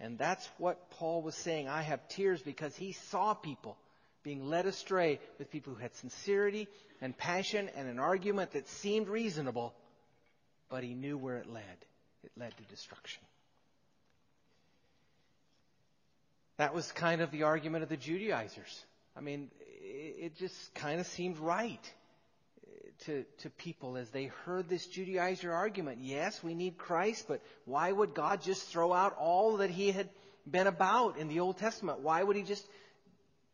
And 0.00 0.18
that's 0.18 0.48
what 0.56 0.90
Paul 0.92 1.22
was 1.22 1.34
saying. 1.34 1.68
I 1.68 1.82
have 1.82 2.08
tears 2.08 2.40
because 2.40 2.74
he 2.74 2.92
saw 2.92 3.34
people 3.34 3.76
being 4.22 4.46
led 4.46 4.66
astray 4.66 5.20
with 5.38 5.50
people 5.50 5.74
who 5.74 5.80
had 5.80 5.94
sincerity 5.96 6.66
and 7.00 7.16
passion 7.16 7.68
and 7.76 7.88
an 7.88 7.98
argument 7.98 8.52
that 8.52 8.68
seemed 8.68 9.08
reasonable, 9.08 9.74
but 10.72 10.82
he 10.82 10.94
knew 10.94 11.18
where 11.18 11.36
it 11.36 11.46
led. 11.46 11.62
It 12.24 12.32
led 12.34 12.56
to 12.56 12.62
destruction. 12.64 13.22
That 16.56 16.74
was 16.74 16.90
kind 16.92 17.20
of 17.20 17.30
the 17.30 17.42
argument 17.42 17.82
of 17.82 17.90
the 17.90 17.98
Judaizers. 17.98 18.84
I 19.14 19.20
mean, 19.20 19.50
it 19.82 20.34
just 20.38 20.74
kind 20.74 20.98
of 20.98 21.06
seemed 21.06 21.38
right 21.38 21.92
to, 23.04 23.24
to 23.40 23.50
people 23.50 23.98
as 23.98 24.08
they 24.10 24.26
heard 24.46 24.70
this 24.70 24.86
Judaizer 24.86 25.52
argument. 25.52 25.98
Yes, 26.00 26.42
we 26.42 26.54
need 26.54 26.78
Christ, 26.78 27.26
but 27.28 27.42
why 27.66 27.92
would 27.92 28.14
God 28.14 28.40
just 28.40 28.66
throw 28.68 28.94
out 28.94 29.14
all 29.18 29.58
that 29.58 29.68
he 29.68 29.92
had 29.92 30.08
been 30.50 30.66
about 30.66 31.18
in 31.18 31.28
the 31.28 31.40
Old 31.40 31.58
Testament? 31.58 32.00
Why 32.00 32.22
would 32.22 32.36
he 32.36 32.44
just 32.44 32.66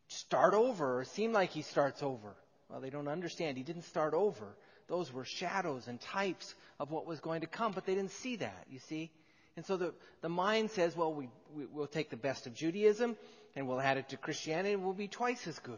start 0.07 0.53
over 0.53 0.99
or 0.99 1.03
seem 1.03 1.33
like 1.33 1.49
he 1.49 1.63
starts 1.63 2.01
over? 2.01 2.33
Well, 2.69 2.79
they 2.79 2.89
don't 2.89 3.09
understand. 3.09 3.57
He 3.57 3.63
didn't 3.63 3.85
start 3.85 4.13
over. 4.13 4.55
Those 4.87 5.11
were 5.11 5.25
shadows 5.25 5.87
and 5.87 5.99
types 5.99 6.55
of 6.79 6.91
what 6.91 7.05
was 7.05 7.19
going 7.19 7.41
to 7.41 7.47
come, 7.47 7.71
but 7.73 7.85
they 7.85 7.95
didn't 7.95 8.11
see 8.11 8.37
that, 8.37 8.65
you 8.69 8.79
see? 8.79 9.11
And 9.55 9.65
so 9.65 9.75
the, 9.75 9.93
the 10.21 10.29
mind 10.29 10.71
says, 10.71 10.95
well, 10.95 11.13
we, 11.13 11.29
we, 11.53 11.65
will 11.65 11.87
take 11.87 12.09
the 12.09 12.17
best 12.17 12.47
of 12.47 12.53
Judaism 12.53 13.17
and 13.55 13.67
we'll 13.67 13.81
add 13.81 13.97
it 13.97 14.09
to 14.09 14.17
Christianity 14.17 14.73
and 14.73 14.83
we'll 14.83 14.93
be 14.93 15.07
twice 15.07 15.47
as 15.47 15.59
good. 15.59 15.77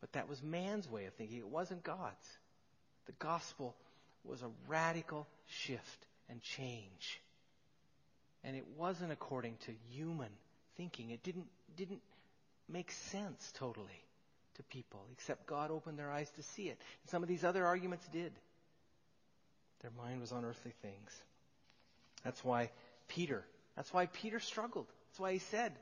But 0.00 0.12
that 0.12 0.28
was 0.28 0.42
man's 0.42 0.88
way 0.88 1.06
of 1.06 1.14
thinking. 1.14 1.38
It 1.38 1.48
wasn't 1.48 1.82
God's. 1.82 2.38
The 3.06 3.12
gospel 3.18 3.74
was 4.24 4.42
a 4.42 4.50
radical 4.68 5.26
shift 5.46 6.06
and 6.28 6.40
change. 6.42 7.20
And 8.44 8.56
it 8.56 8.64
wasn't 8.76 9.10
according 9.10 9.56
to 9.66 9.72
human 9.90 10.30
thinking. 10.76 11.10
It 11.10 11.22
didn't, 11.22 11.46
didn't 11.76 12.02
make 12.68 12.92
sense 12.92 13.52
totally 13.56 14.04
to 14.56 14.62
people, 14.64 15.04
except 15.12 15.46
God 15.46 15.70
opened 15.70 15.98
their 15.98 16.10
eyes 16.10 16.30
to 16.36 16.42
see 16.42 16.68
it. 16.68 16.78
And 17.02 17.10
some 17.10 17.22
of 17.22 17.28
these 17.28 17.44
other 17.44 17.66
arguments 17.66 18.06
did. 18.12 18.32
Their 19.86 20.04
mind 20.04 20.20
was 20.20 20.32
on 20.32 20.44
earthly 20.44 20.72
things. 20.82 21.12
That's 22.24 22.44
why 22.44 22.70
Peter, 23.06 23.44
that's 23.76 23.94
why 23.94 24.06
Peter 24.06 24.40
struggled. 24.40 24.86
That's 24.88 25.20
why 25.20 25.32
he 25.32 25.38
said, 25.38 25.74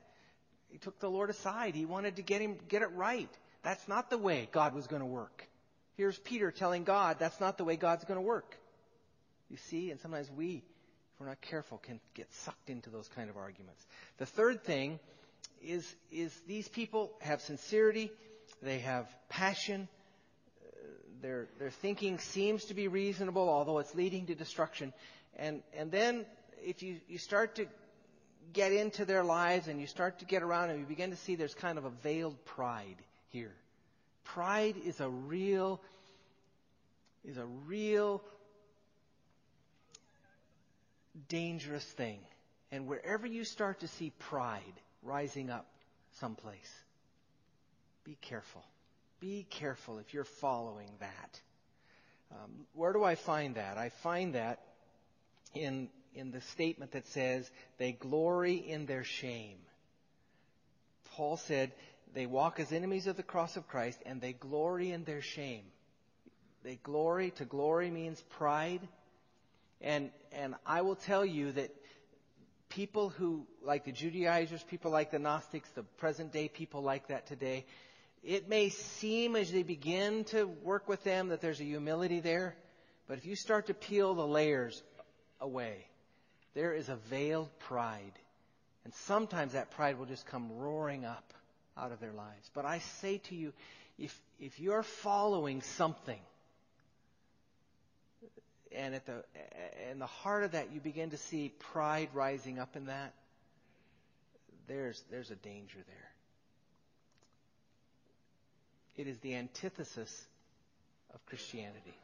he 0.69 0.77
took 0.77 0.99
the 0.99 1.09
Lord 1.09 1.31
aside. 1.31 1.73
He 1.73 1.85
wanted 1.85 2.17
to 2.17 2.21
get 2.21 2.39
him, 2.39 2.57
get 2.67 2.83
it 2.83 2.91
right. 2.93 3.29
That's 3.63 3.87
not 3.87 4.11
the 4.11 4.19
way 4.19 4.47
God 4.51 4.75
was 4.75 4.85
going 4.85 4.99
to 4.99 5.07
work. 5.07 5.47
Here's 5.97 6.19
Peter 6.19 6.51
telling 6.51 6.83
God 6.83 7.17
that's 7.17 7.39
not 7.39 7.57
the 7.57 7.63
way 7.63 7.77
God's 7.77 8.05
going 8.05 8.19
to 8.19 8.21
work. 8.21 8.55
You 9.49 9.57
see, 9.57 9.89
and 9.89 9.99
sometimes 9.99 10.29
we, 10.29 10.57
if 10.57 11.19
we're 11.19 11.25
not 11.25 11.41
careful, 11.41 11.79
can 11.79 11.99
get 12.13 12.31
sucked 12.31 12.69
into 12.69 12.91
those 12.91 13.07
kind 13.07 13.27
of 13.31 13.37
arguments. 13.37 13.83
The 14.19 14.27
third 14.27 14.63
thing 14.63 14.99
is, 15.63 15.95
is 16.11 16.31
these 16.47 16.67
people 16.67 17.11
have 17.21 17.41
sincerity, 17.41 18.11
they 18.61 18.79
have 18.79 19.07
passion, 19.29 19.87
their, 21.25 21.47
their 21.57 21.71
thinking 21.71 22.19
seems 22.19 22.65
to 22.65 22.75
be 22.75 22.87
reasonable, 22.87 23.49
although 23.49 23.79
it's 23.79 23.95
leading 23.95 24.27
to 24.27 24.35
destruction. 24.35 24.93
And, 25.37 25.63
and 25.75 25.91
then 25.91 26.23
if 26.63 26.83
you, 26.83 26.97
you 27.09 27.17
start 27.17 27.55
to 27.55 27.65
get 28.53 28.71
into 28.71 29.05
their 29.05 29.23
lives 29.23 29.67
and 29.67 29.81
you 29.81 29.87
start 29.87 30.19
to 30.19 30.25
get 30.25 30.43
around 30.43 30.69
and 30.69 30.79
you 30.79 30.85
begin 30.85 31.09
to 31.09 31.15
see 31.15 31.35
there's 31.35 31.55
kind 31.55 31.79
of 31.79 31.85
a 31.85 31.89
veiled 31.89 32.37
pride 32.45 32.97
here. 33.29 33.55
Pride 34.23 34.75
is 34.85 34.99
a 34.99 35.09
real, 35.09 35.81
is 37.23 37.37
a 37.37 37.45
real 37.65 38.21
dangerous 41.27 41.83
thing. 41.83 42.19
And 42.71 42.85
wherever 42.85 43.25
you 43.25 43.45
start 43.45 43.79
to 43.79 43.87
see 43.87 44.11
pride 44.19 44.61
rising 45.01 45.49
up 45.49 45.65
someplace, 46.19 46.71
be 48.03 48.15
careful. 48.21 48.63
Be 49.25 49.47
careful 49.49 49.97
if 49.97 50.13
you're 50.13 50.23
following 50.23 50.91
that. 50.99 51.41
Um, 52.31 52.67
where 52.73 52.93
do 52.93 53.03
I 53.03 53.15
find 53.15 53.55
that? 53.55 53.75
I 53.75 53.89
find 53.89 54.35
that 54.35 54.59
in, 55.55 55.89
in 56.13 56.29
the 56.29 56.41
statement 56.41 56.91
that 56.91 57.07
says, 57.07 57.49
they 57.79 57.93
glory 57.93 58.57
in 58.57 58.85
their 58.85 59.03
shame. 59.03 59.57
Paul 61.15 61.37
said, 61.37 61.71
they 62.13 62.27
walk 62.27 62.59
as 62.59 62.71
enemies 62.71 63.07
of 63.07 63.17
the 63.17 63.23
cross 63.23 63.57
of 63.57 63.67
Christ 63.67 63.97
and 64.05 64.21
they 64.21 64.33
glory 64.33 64.91
in 64.91 65.05
their 65.05 65.23
shame. 65.23 65.63
They 66.63 66.75
glory, 66.83 67.31
to 67.37 67.45
glory 67.45 67.89
means 67.89 68.21
pride. 68.37 68.87
And, 69.81 70.11
and 70.33 70.53
I 70.67 70.83
will 70.83 70.97
tell 70.97 71.25
you 71.25 71.51
that 71.53 71.71
people 72.69 73.09
who, 73.09 73.47
like 73.63 73.85
the 73.85 73.91
Judaizers, 73.91 74.61
people 74.61 74.91
like 74.91 75.09
the 75.09 75.17
Gnostics, 75.17 75.69
the 75.69 75.81
present 75.81 76.31
day 76.31 76.47
people 76.47 76.83
like 76.83 77.07
that 77.07 77.25
today, 77.25 77.65
it 78.25 78.49
may 78.49 78.69
seem 78.69 79.35
as 79.35 79.51
they 79.51 79.63
begin 79.63 80.23
to 80.25 80.45
work 80.63 80.89
with 80.89 81.03
them 81.03 81.29
that 81.29 81.41
there's 81.41 81.59
a 81.59 81.63
humility 81.63 82.19
there, 82.19 82.55
but 83.07 83.17
if 83.17 83.25
you 83.25 83.35
start 83.35 83.67
to 83.67 83.73
peel 83.73 84.15
the 84.15 84.25
layers 84.25 84.81
away, 85.39 85.85
there 86.55 86.73
is 86.73 86.89
a 86.89 86.95
veiled 86.95 87.49
pride. 87.59 88.13
And 88.83 88.93
sometimes 88.93 89.53
that 89.53 89.71
pride 89.71 89.99
will 89.99 90.07
just 90.07 90.25
come 90.25 90.57
roaring 90.57 91.05
up 91.05 91.33
out 91.77 91.91
of 91.91 91.99
their 91.99 92.13
lives. 92.13 92.49
But 92.53 92.65
I 92.65 92.79
say 93.01 93.19
to 93.29 93.35
you, 93.35 93.53
if, 93.99 94.19
if 94.39 94.59
you're 94.59 94.83
following 94.83 95.61
something, 95.61 96.19
and 98.75 98.95
at 98.95 99.05
the, 99.05 99.23
in 99.91 99.99
the 99.99 100.05
heart 100.07 100.43
of 100.43 100.51
that 100.51 100.73
you 100.73 100.79
begin 100.79 101.11
to 101.11 101.17
see 101.17 101.53
pride 101.59 102.09
rising 102.13 102.57
up 102.57 102.75
in 102.75 102.85
that, 102.87 103.13
there's, 104.67 105.03
there's 105.11 105.29
a 105.29 105.35
danger 105.35 105.77
there. 105.87 106.14
It 108.97 109.07
is 109.07 109.17
the 109.19 109.35
antithesis 109.35 110.25
of 111.13 111.25
Christianity. 111.25 111.97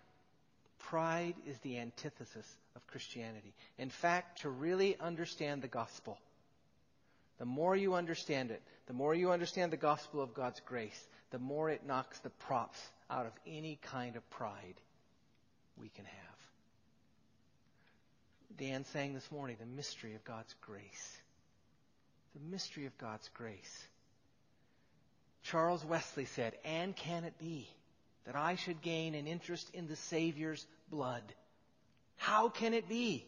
Pride 0.79 1.35
is 1.47 1.57
the 1.59 1.77
antithesis 1.77 2.57
of 2.75 2.85
Christianity. 2.87 3.53
In 3.77 3.89
fact, 3.89 4.41
to 4.41 4.49
really 4.49 4.97
understand 4.99 5.61
the 5.61 5.67
gospel, 5.67 6.17
the 7.37 7.45
more 7.45 7.75
you 7.75 7.93
understand 7.93 8.51
it, 8.51 8.61
the 8.87 8.93
more 8.93 9.15
you 9.15 9.31
understand 9.31 9.71
the 9.71 9.77
gospel 9.77 10.21
of 10.21 10.33
God's 10.33 10.59
grace, 10.65 11.07
the 11.31 11.39
more 11.39 11.69
it 11.69 11.85
knocks 11.85 12.19
the 12.19 12.29
props 12.29 12.79
out 13.09 13.25
of 13.25 13.31
any 13.47 13.79
kind 13.81 14.15
of 14.15 14.29
pride 14.29 14.75
we 15.77 15.89
can 15.89 16.05
have. 16.05 16.31
Dan 18.57 18.85
sang 18.85 19.13
this 19.13 19.31
morning 19.31 19.55
the 19.59 19.65
mystery 19.65 20.13
of 20.13 20.23
God's 20.23 20.53
grace. 20.61 21.17
The 22.35 22.51
mystery 22.51 22.85
of 22.85 22.97
God's 22.97 23.29
grace. 23.33 23.87
Charles 25.43 25.83
Wesley 25.83 26.25
said, 26.25 26.53
And 26.63 26.95
can 26.95 27.23
it 27.23 27.37
be 27.39 27.67
that 28.25 28.35
I 28.35 28.55
should 28.55 28.81
gain 28.81 29.15
an 29.15 29.27
interest 29.27 29.69
in 29.73 29.87
the 29.87 29.95
Savior's 29.95 30.65
blood? 30.89 31.23
How 32.17 32.49
can 32.49 32.73
it 32.73 32.87
be? 32.87 33.25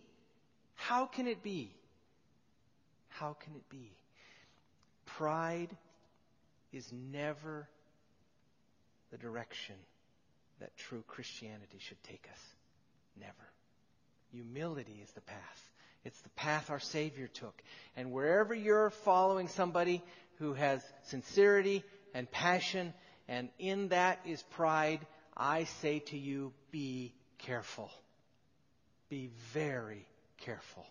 How 0.76 1.06
can 1.06 1.28
it 1.28 1.42
be? 1.44 1.74
How 3.10 3.34
can 3.34 3.56
it 3.56 3.68
be? 3.70 3.92
Pride 5.06 5.70
is 6.72 6.92
never 6.92 7.68
the 9.12 9.18
direction 9.18 9.76
that 10.60 10.76
true 10.78 11.04
Christianity 11.08 11.78
should 11.80 12.02
take 12.04 12.28
us. 12.32 12.40
Never. 13.20 13.34
Humility 14.32 15.00
is 15.04 15.12
the 15.12 15.22
path. 15.22 15.72
It's 16.04 16.20
the 16.22 16.30
path 16.30 16.70
our 16.70 16.80
Savior 16.80 17.28
took. 17.28 17.62
And 17.96 18.12
wherever 18.12 18.54
you're 18.54 18.90
following 18.90 19.48
somebody 19.48 20.02
who 20.40 20.54
has 20.54 20.84
sincerity 21.04 21.84
and 22.14 22.30
passion, 22.30 22.94
and 23.28 23.50
in 23.60 23.90
that 23.90 24.20
is 24.26 24.42
pride, 24.52 25.00
I 25.36 25.66
say 25.82 26.00
to 26.00 26.18
you, 26.18 26.54
be 26.72 27.14
careful. 27.40 27.90
Be 29.10 29.30
very 29.54 30.06
careful. 30.38 30.86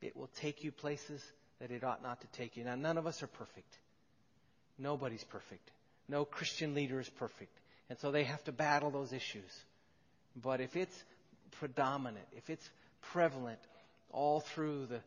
It 0.00 0.16
will 0.16 0.30
take 0.40 0.64
you 0.64 0.72
places 0.72 1.22
that 1.60 1.70
it 1.70 1.84
ought 1.84 2.02
not 2.02 2.20
to 2.20 2.26
take 2.28 2.56
you. 2.56 2.64
Now, 2.64 2.74
none 2.74 2.98
of 2.98 3.06
us 3.06 3.22
are 3.22 3.28
perfect. 3.28 3.78
Nobody's 4.78 5.24
perfect. 5.24 5.70
No 6.08 6.24
Christian 6.24 6.74
leader 6.74 6.98
is 6.98 7.08
perfect. 7.08 7.56
And 7.88 7.98
so 7.98 8.10
they 8.10 8.24
have 8.24 8.42
to 8.44 8.52
battle 8.52 8.90
those 8.90 9.12
issues. 9.12 9.50
But 10.34 10.60
if 10.60 10.76
it's 10.76 11.04
predominant, 11.52 12.26
if 12.36 12.50
it's 12.50 12.68
prevalent 13.12 13.60
all 14.10 14.40
through 14.40 14.86
the 14.86 15.00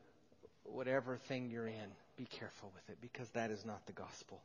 whatever 0.64 1.18
thing 1.18 1.50
you're 1.50 1.68
in, 1.68 1.92
be 2.18 2.26
careful 2.26 2.72
with 2.74 2.90
it 2.90 2.98
because 3.02 3.30
that 3.32 3.52
is 3.52 3.66
not 3.66 3.86
the 3.86 3.94
gospel. 3.94 4.42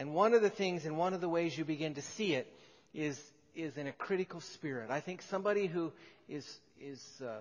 And 0.00 0.14
one 0.14 0.32
of 0.32 0.40
the 0.40 0.48
things 0.48 0.86
and 0.86 0.96
one 0.96 1.12
of 1.12 1.20
the 1.20 1.28
ways 1.28 1.58
you 1.58 1.66
begin 1.66 1.92
to 1.92 2.00
see 2.00 2.32
it 2.32 2.50
is, 2.94 3.20
is 3.54 3.76
in 3.76 3.86
a 3.86 3.92
critical 3.92 4.40
spirit. 4.40 4.90
I 4.90 5.00
think 5.00 5.20
somebody 5.20 5.66
who 5.66 5.92
is, 6.26 6.58
is 6.80 7.20
uh, 7.22 7.40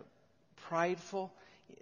prideful, 0.67 1.32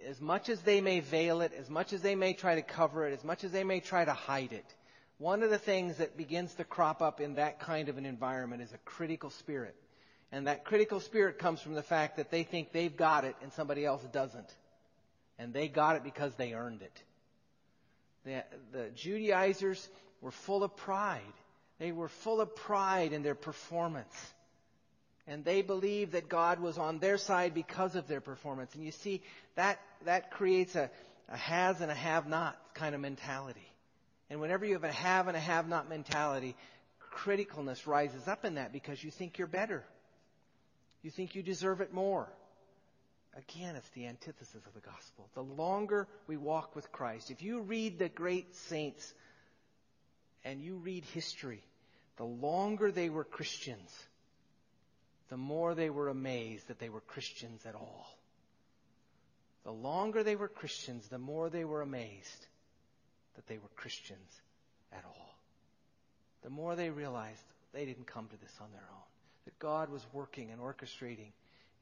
as 0.06 0.20
much 0.20 0.48
as 0.48 0.60
they 0.60 0.80
may 0.80 1.00
veil 1.00 1.40
it, 1.40 1.52
as 1.58 1.68
much 1.68 1.92
as 1.92 2.00
they 2.00 2.14
may 2.14 2.32
try 2.32 2.54
to 2.54 2.62
cover 2.62 3.08
it, 3.08 3.12
as 3.12 3.24
much 3.24 3.42
as 3.42 3.50
they 3.50 3.64
may 3.64 3.80
try 3.80 4.04
to 4.04 4.12
hide 4.12 4.52
it, 4.52 4.72
one 5.18 5.42
of 5.42 5.50
the 5.50 5.58
things 5.58 5.96
that 5.96 6.16
begins 6.16 6.54
to 6.54 6.62
crop 6.62 7.02
up 7.02 7.20
in 7.20 7.34
that 7.34 7.58
kind 7.58 7.88
of 7.88 7.98
an 7.98 8.06
environment 8.06 8.62
is 8.62 8.72
a 8.72 8.78
critical 8.84 9.30
spirit. 9.30 9.74
And 10.30 10.46
that 10.46 10.64
critical 10.64 11.00
spirit 11.00 11.40
comes 11.40 11.60
from 11.60 11.74
the 11.74 11.82
fact 11.82 12.18
that 12.18 12.30
they 12.30 12.44
think 12.44 12.70
they've 12.70 12.96
got 12.96 13.24
it 13.24 13.34
and 13.42 13.52
somebody 13.52 13.84
else 13.84 14.04
doesn't. 14.12 14.54
And 15.40 15.52
they 15.52 15.66
got 15.66 15.96
it 15.96 16.04
because 16.04 16.36
they 16.36 16.52
earned 16.52 16.82
it. 16.82 17.02
The, 18.24 18.44
the 18.70 18.90
Judaizers 18.90 19.88
were 20.20 20.30
full 20.30 20.64
of 20.64 20.76
pride. 20.76 21.22
They 21.78 21.92
were 21.92 22.08
full 22.08 22.40
of 22.40 22.54
pride 22.56 23.12
in 23.12 23.22
their 23.22 23.34
performance. 23.34 24.14
And 25.26 25.44
they 25.44 25.62
believed 25.62 26.12
that 26.12 26.28
God 26.28 26.58
was 26.58 26.78
on 26.78 26.98
their 26.98 27.18
side 27.18 27.54
because 27.54 27.94
of 27.96 28.08
their 28.08 28.20
performance. 28.20 28.74
And 28.74 28.84
you 28.84 28.92
see, 28.92 29.22
that, 29.56 29.78
that 30.06 30.30
creates 30.30 30.74
a, 30.74 30.90
a 31.28 31.36
has 31.36 31.80
and 31.80 31.90
a 31.90 31.94
have 31.94 32.26
not 32.26 32.58
kind 32.74 32.94
of 32.94 33.00
mentality. 33.00 33.68
And 34.30 34.40
whenever 34.40 34.64
you 34.64 34.72
have 34.74 34.84
a 34.84 34.92
have 34.92 35.28
and 35.28 35.36
a 35.36 35.40
have 35.40 35.68
not 35.68 35.88
mentality, 35.88 36.56
criticalness 37.12 37.86
rises 37.86 38.26
up 38.26 38.44
in 38.44 38.54
that 38.54 38.72
because 38.72 39.02
you 39.02 39.10
think 39.10 39.38
you're 39.38 39.46
better. 39.46 39.84
You 41.02 41.10
think 41.10 41.34
you 41.34 41.42
deserve 41.42 41.80
it 41.80 41.92
more. 41.92 42.28
Again, 43.36 43.76
it's 43.76 43.88
the 43.90 44.06
antithesis 44.06 44.66
of 44.66 44.74
the 44.74 44.80
gospel. 44.80 45.28
The 45.34 45.42
longer 45.42 46.08
we 46.26 46.36
walk 46.36 46.74
with 46.74 46.90
Christ, 46.90 47.30
if 47.30 47.42
you 47.42 47.60
read 47.60 47.98
the 47.98 48.08
great 48.08 48.54
saints 48.56 49.14
and 50.44 50.60
you 50.60 50.76
read 50.76 51.04
history, 51.04 51.62
the 52.16 52.24
longer 52.24 52.90
they 52.90 53.10
were 53.10 53.24
Christians, 53.24 53.90
the 55.28 55.36
more 55.36 55.74
they 55.74 55.90
were 55.90 56.08
amazed 56.08 56.68
that 56.68 56.78
they 56.78 56.88
were 56.88 57.00
Christians 57.00 57.64
at 57.66 57.74
all. 57.74 58.18
The 59.64 59.72
longer 59.72 60.22
they 60.22 60.36
were 60.36 60.48
Christians, 60.48 61.08
the 61.08 61.18
more 61.18 61.50
they 61.50 61.64
were 61.64 61.82
amazed 61.82 62.46
that 63.36 63.46
they 63.46 63.58
were 63.58 63.68
Christians 63.76 64.40
at 64.92 65.04
all. 65.04 65.38
The 66.42 66.50
more 66.50 66.74
they 66.76 66.90
realized 66.90 67.42
they 67.72 67.84
didn't 67.84 68.06
come 68.06 68.26
to 68.28 68.40
this 68.40 68.54
on 68.60 68.72
their 68.72 68.88
own, 68.90 69.02
that 69.44 69.58
God 69.58 69.90
was 69.90 70.04
working 70.12 70.50
and 70.50 70.60
orchestrating 70.60 71.32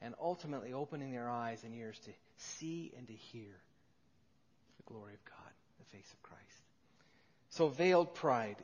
and 0.02 0.14
ultimately 0.20 0.72
opening 0.72 1.12
their 1.12 1.28
eyes 1.28 1.62
and 1.64 1.74
ears 1.74 1.98
to 2.00 2.10
see 2.36 2.92
and 2.96 3.06
to 3.06 3.12
hear 3.12 3.54
the 4.76 4.92
glory 4.92 5.14
of 5.14 5.24
God, 5.24 5.52
the 5.78 5.96
face 5.96 6.12
of 6.12 6.22
Christ. 6.22 6.65
So 7.56 7.68
veiled 7.68 8.14
pride, 8.14 8.56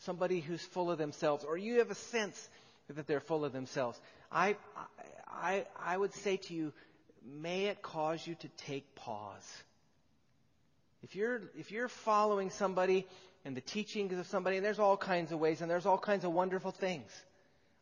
somebody 0.00 0.40
who's 0.40 0.60
full 0.60 0.90
of 0.90 0.98
themselves, 0.98 1.44
or 1.44 1.56
you 1.56 1.78
have 1.78 1.92
a 1.92 1.94
sense 1.94 2.48
that 2.88 3.06
they're 3.06 3.20
full 3.20 3.44
of 3.44 3.52
themselves. 3.52 4.00
I, 4.32 4.56
I, 5.28 5.64
I 5.80 5.96
would 5.96 6.12
say 6.12 6.38
to 6.38 6.54
you, 6.54 6.72
may 7.24 7.66
it 7.66 7.82
cause 7.82 8.26
you 8.26 8.34
to 8.34 8.48
take 8.66 8.96
pause. 8.96 9.62
If 11.04 11.14
you're, 11.14 11.42
if 11.56 11.70
you're 11.70 11.86
following 11.86 12.50
somebody 12.50 13.06
and 13.44 13.56
the 13.56 13.60
teachings 13.60 14.18
of 14.18 14.26
somebody, 14.26 14.56
and 14.56 14.66
there's 14.66 14.80
all 14.80 14.96
kinds 14.96 15.30
of 15.30 15.38
ways, 15.38 15.60
and 15.60 15.70
there's 15.70 15.86
all 15.86 15.98
kinds 15.98 16.24
of 16.24 16.32
wonderful 16.32 16.72
things. 16.72 17.10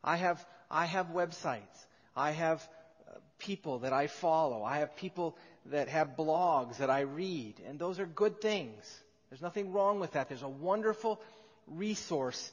I 0.04 0.16
have, 0.16 0.44
I 0.70 0.84
have 0.84 1.06
websites. 1.06 1.86
I 2.14 2.32
have 2.32 2.66
uh, 3.08 3.14
people 3.38 3.78
that 3.78 3.94
I 3.94 4.08
follow. 4.08 4.62
I 4.62 4.80
have 4.80 4.94
people 4.94 5.38
that 5.66 5.88
have 5.88 6.16
blogs 6.18 6.78
that 6.78 6.90
I 6.90 7.00
read, 7.00 7.54
and 7.66 7.78
those 7.78 7.98
are 7.98 8.06
good 8.06 8.42
things. 8.42 9.02
There's 9.30 9.42
nothing 9.42 9.72
wrong 9.72 10.00
with 10.00 10.12
that. 10.12 10.28
There's 10.28 10.42
a 10.42 10.48
wonderful 10.48 11.20
resource 11.68 12.50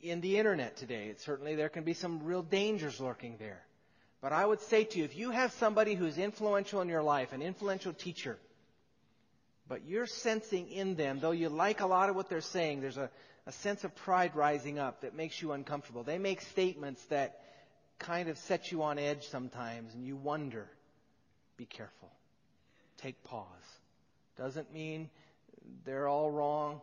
in 0.00 0.20
the 0.20 0.38
internet 0.38 0.76
today. 0.76 1.12
Certainly 1.18 1.56
there 1.56 1.68
can 1.68 1.84
be 1.84 1.94
some 1.94 2.24
real 2.24 2.42
dangers 2.42 3.00
lurking 3.00 3.36
there. 3.38 3.62
But 4.20 4.32
I 4.32 4.46
would 4.46 4.60
say 4.60 4.84
to 4.84 4.98
you, 4.98 5.04
if 5.04 5.16
you 5.16 5.30
have 5.30 5.52
somebody 5.52 5.94
who's 5.94 6.16
influential 6.16 6.80
in 6.80 6.88
your 6.88 7.02
life, 7.02 7.32
an 7.32 7.42
influential 7.42 7.92
teacher, 7.92 8.38
but 9.68 9.84
you're 9.84 10.06
sensing 10.06 10.70
in 10.70 10.94
them, 10.94 11.18
though 11.20 11.32
you 11.32 11.48
like 11.48 11.80
a 11.80 11.86
lot 11.86 12.08
of 12.08 12.14
what 12.14 12.28
they're 12.28 12.40
saying, 12.40 12.80
there's 12.80 12.96
a, 12.96 13.10
a 13.46 13.52
sense 13.52 13.82
of 13.82 13.94
pride 13.96 14.36
rising 14.36 14.78
up 14.78 15.00
that 15.00 15.16
makes 15.16 15.42
you 15.42 15.50
uncomfortable. 15.50 16.04
They 16.04 16.18
make 16.18 16.40
statements 16.42 17.04
that 17.06 17.40
kind 17.98 18.28
of 18.28 18.38
set 18.38 18.70
you 18.70 18.84
on 18.84 18.98
edge 18.98 19.26
sometimes, 19.26 19.94
and 19.94 20.04
you 20.04 20.14
wonder. 20.14 20.68
Be 21.56 21.64
careful. 21.64 22.10
Take 22.98 23.24
pause. 23.24 23.46
Doesn't 24.36 24.72
mean 24.72 25.10
they're 25.84 26.08
all 26.08 26.30
wrong. 26.30 26.80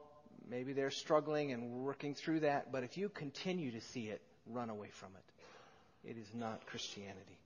Maybe 0.49 0.73
they're 0.73 0.91
struggling 0.91 1.51
and 1.51 1.83
working 1.83 2.15
through 2.15 2.41
that, 2.41 2.71
but 2.71 2.83
if 2.83 2.97
you 2.97 3.09
continue 3.09 3.71
to 3.71 3.81
see 3.81 4.07
it, 4.07 4.21
run 4.47 4.69
away 4.69 4.89
from 4.91 5.09
it. 5.15 6.09
It 6.09 6.17
is 6.17 6.27
not 6.33 6.65
Christianity. 6.65 7.37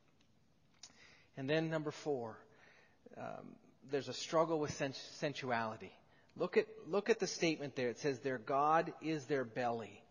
And 1.36 1.50
then 1.50 1.70
number 1.70 1.92
four, 1.92 2.38
um, 3.18 3.56
there's 3.92 4.08
a 4.08 4.14
struggle 4.14 4.60
with 4.60 4.72
sensuality. 5.20 5.92
Look 6.38 6.58
at, 6.58 6.68
look 6.88 7.10
at 7.10 7.20
the 7.20 7.28
statement 7.28 7.76
there. 7.76 7.90
It 7.90 8.00
says, 8.00 8.20
Their 8.20 8.38
God 8.38 8.94
is 9.02 9.26
their 9.26 9.44
belly. 9.44 10.02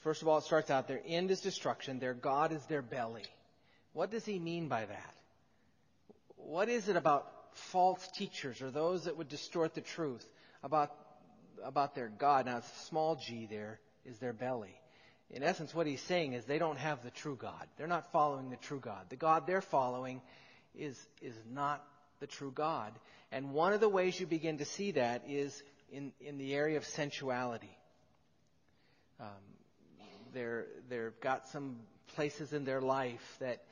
First 0.00 0.22
of 0.22 0.28
all, 0.28 0.38
it 0.38 0.44
starts 0.44 0.70
out, 0.70 0.88
Their 0.88 1.02
end 1.04 1.30
is 1.30 1.40
destruction, 1.40 1.98
their 1.98 2.14
God 2.14 2.52
is 2.52 2.64
their 2.66 2.82
belly. 2.82 3.24
What 3.92 4.10
does 4.10 4.24
he 4.24 4.38
mean 4.38 4.68
by 4.68 4.84
that? 4.84 5.14
What 6.36 6.68
is 6.68 6.88
it 6.88 6.96
about 6.96 7.30
false 7.52 8.06
teachers 8.08 8.60
or 8.60 8.70
those 8.70 9.04
that 9.04 9.16
would 9.16 9.28
distort 9.28 9.74
the 9.74 9.80
truth 9.80 10.26
about, 10.64 10.90
about 11.62 11.94
their 11.94 12.08
God? 12.08 12.46
Now, 12.46 12.58
it's 12.58 12.66
a 12.66 12.86
small 12.86 13.16
g 13.16 13.46
there 13.48 13.78
is 14.04 14.18
their 14.18 14.32
belly. 14.32 14.74
In 15.30 15.42
essence, 15.42 15.74
what 15.74 15.86
he's 15.86 16.00
saying 16.02 16.32
is 16.32 16.44
they 16.44 16.58
don't 16.58 16.78
have 16.78 17.02
the 17.02 17.10
true 17.10 17.36
God. 17.36 17.66
They're 17.76 17.86
not 17.86 18.10
following 18.12 18.50
the 18.50 18.56
true 18.56 18.80
God. 18.80 19.06
The 19.08 19.16
God 19.16 19.46
they're 19.46 19.60
following 19.60 20.20
is, 20.74 20.98
is 21.22 21.34
not 21.52 21.84
the 22.20 22.26
true 22.26 22.52
God. 22.52 22.92
And 23.32 23.52
one 23.52 23.72
of 23.72 23.80
the 23.80 23.88
ways 23.88 24.18
you 24.18 24.26
begin 24.26 24.58
to 24.58 24.64
see 24.64 24.92
that 24.92 25.24
is 25.28 25.62
in, 25.90 26.12
in 26.20 26.38
the 26.38 26.54
area 26.54 26.76
of 26.76 26.84
sensuality. 26.84 27.76
Um, 29.20 29.26
they're, 30.32 30.66
they've 30.88 31.18
got 31.20 31.48
some 31.48 31.76
places 32.14 32.52
in 32.52 32.64
their 32.64 32.80
life 32.80 33.36
that 33.40 33.62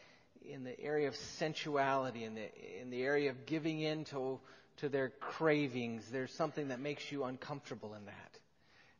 in 0.44 0.64
the 0.64 0.78
area 0.80 1.08
of 1.08 1.14
sensuality, 1.14 2.24
in 2.24 2.34
the, 2.34 2.48
in 2.80 2.90
the 2.90 3.02
area 3.02 3.30
of 3.30 3.46
giving 3.46 3.80
in 3.80 4.04
to, 4.06 4.40
to 4.82 4.88
their 4.88 5.10
cravings, 5.20 6.02
there's 6.10 6.32
something 6.32 6.68
that 6.68 6.80
makes 6.80 7.12
you 7.12 7.22
uncomfortable 7.22 7.94
in 7.94 8.04
that. 8.06 8.38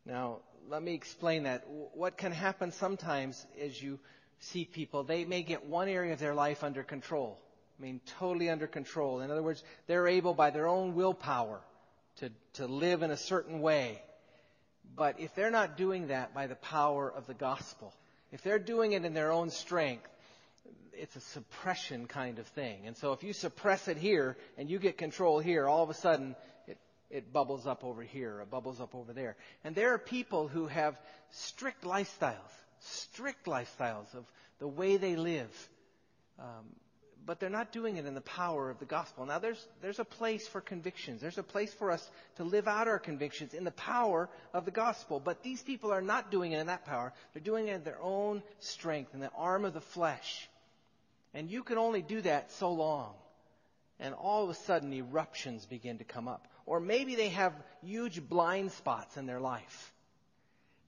Now, 0.07 0.39
let 0.69 0.81
me 0.81 0.95
explain 0.95 1.43
that. 1.43 1.65
What 1.95 2.17
can 2.17 2.31
happen 2.31 2.71
sometimes 2.71 3.45
as 3.61 3.83
you 3.83 3.99
see 4.39 4.65
people, 4.65 5.03
they 5.03 5.25
may 5.25 5.43
get 5.43 5.67
one 5.67 5.89
area 5.89 6.13
of 6.13 6.21
their 6.21 6.35
life 6.35 6.63
under 6.63 6.85
control. 6.85 7.37
I 7.77 7.83
mean, 7.83 8.01
totally 8.21 8.49
under 8.49 8.69
control. 8.69 9.23
In 9.23 9.33
other 9.33 9.43
words, 9.43 9.65
they're 9.89 10.07
able 10.07 10.35
by 10.35 10.51
their 10.51 10.69
own 10.69 10.95
willpower 10.95 11.61
to, 12.21 12.31
to 12.55 12.67
live 12.67 13.03
in 13.03 13.11
a 13.11 13.17
certain 13.17 13.61
way. 13.61 14.01
But 14.95 15.19
if 15.19 15.35
they're 15.35 15.51
not 15.51 15.77
doing 15.77 16.09
that 16.09 16.33
by 16.33 16.47
the 16.47 16.55
power 16.55 17.11
of 17.11 17.27
the 17.27 17.35
gospel, 17.35 17.93
if 18.31 18.43
they're 18.43 18.61
doing 18.61 18.93
it 18.93 19.05
in 19.05 19.15
their 19.15 19.33
own 19.33 19.51
strength, 19.51 20.09
it's 20.93 21.17
a 21.17 21.21
suppression 21.21 22.07
kind 22.07 22.39
of 22.39 22.47
thing. 22.49 22.87
And 22.87 22.97
so 22.97 23.13
if 23.13 23.23
you 23.23 23.33
suppress 23.33 23.89
it 23.89 23.97
here 23.97 24.37
and 24.57 24.71
you 24.71 24.79
get 24.79 24.99
control 24.99 25.41
here, 25.41 25.67
all 25.67 25.83
of 25.83 25.91
a 25.91 25.95
sudden 25.95 26.37
it, 26.67 26.79
it 27.11 27.33
bubbles 27.33 27.67
up 27.67 27.85
over 27.85 28.03
here, 28.03 28.41
it 28.41 28.51
bubbles 28.51 28.81
up 28.81 28.95
over 28.95 29.13
there. 29.13 29.37
And 29.65 29.75
there 29.75 29.95
are 29.95 29.99
people 29.99 30.49
who 30.49 30.67
have 30.67 30.99
strict 31.31 31.83
lifestyles, 31.83 32.37
strict 32.81 33.47
lifestyles 33.47 34.15
of 34.15 34.25
the 34.59 34.69
way 34.69 34.97
they 34.97 35.17
live. 35.17 35.69
Um, 36.39 36.67
but 37.25 37.39
they're 37.39 37.51
not 37.51 37.73
doing 37.73 37.97
it 37.97 38.07
in 38.07 38.15
the 38.15 38.21
power 38.21 38.71
of 38.71 38.79
the 38.79 38.85
gospel. 38.85 39.27
Now, 39.27 39.39
there's, 39.39 39.65
there's 39.81 39.99
a 39.99 40.05
place 40.05 40.47
for 40.49 40.61
convictions. 40.61 41.21
There's 41.21 41.39
a 41.39 41.43
place 41.43 41.73
for 41.73 41.91
us 41.91 42.11
to 42.37 42.45
live 42.45 42.67
out 42.67 42.89
our 42.89 42.99
convictions 42.99 43.55
in 43.55 43.65
the 43.65 43.71
power 43.71 44.29
of 44.53 44.65
the 44.65 44.71
gospel. 44.71 45.21
But 45.21 45.43
these 45.43 45.63
people 45.63 45.93
are 45.93 46.03
not 46.03 46.31
doing 46.31 46.53
it 46.53 46.59
in 46.59 46.67
that 46.67 46.85
power. 46.85 47.13
They're 47.33 47.43
doing 47.43 47.69
it 47.69 47.75
in 47.75 47.85
their 47.85 48.01
own 48.01 48.43
strength, 48.59 49.15
in 49.15 49.21
the 49.21 49.31
arm 49.37 49.65
of 49.65 49.75
the 49.75 49.81
flesh. 49.81 50.49
And 51.35 51.51
you 51.51 51.63
can 51.63 51.79
only 51.79 52.03
do 52.03 52.21
that 52.23 52.53
so 52.53 52.73
long. 52.73 53.15
And 53.99 54.15
all 54.15 54.45
of 54.45 54.51
a 54.51 54.55
sudden, 54.55 54.93
eruptions 54.93 55.67
begin 55.67 55.99
to 55.99 56.05
come 56.05 56.29
up. 56.29 56.49
Or 56.67 56.81
maybe 56.81 57.15
they 57.15 57.31
have 57.31 57.55
huge 57.83 58.21
blind 58.21 58.73
spots 58.73 59.17
in 59.17 59.27
their 59.27 59.41
life. 59.41 59.93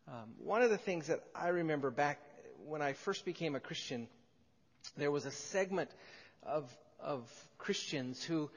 Um, 0.06 0.34
one 0.38 0.62
of 0.62 0.70
the 0.70 0.78
things 0.78 1.06
that 1.06 1.20
I 1.34 1.48
remember 1.48 1.90
back 1.90 2.20
when 2.66 2.82
I 2.82 2.92
first 2.92 3.24
became 3.24 3.54
a 3.54 3.60
Christian, 3.60 4.08
there 4.96 5.10
was 5.10 5.24
a 5.24 5.30
segment 5.30 5.90
of, 6.42 6.70
of 7.00 7.22
Christians 7.56 8.22
who, 8.22 8.50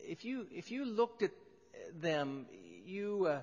if 0.00 0.24
you, 0.24 0.46
if 0.50 0.70
you 0.70 0.84
looked 0.84 1.22
at 1.22 1.30
them, 2.00 2.46
you, 2.84 3.26
uh, 3.26 3.40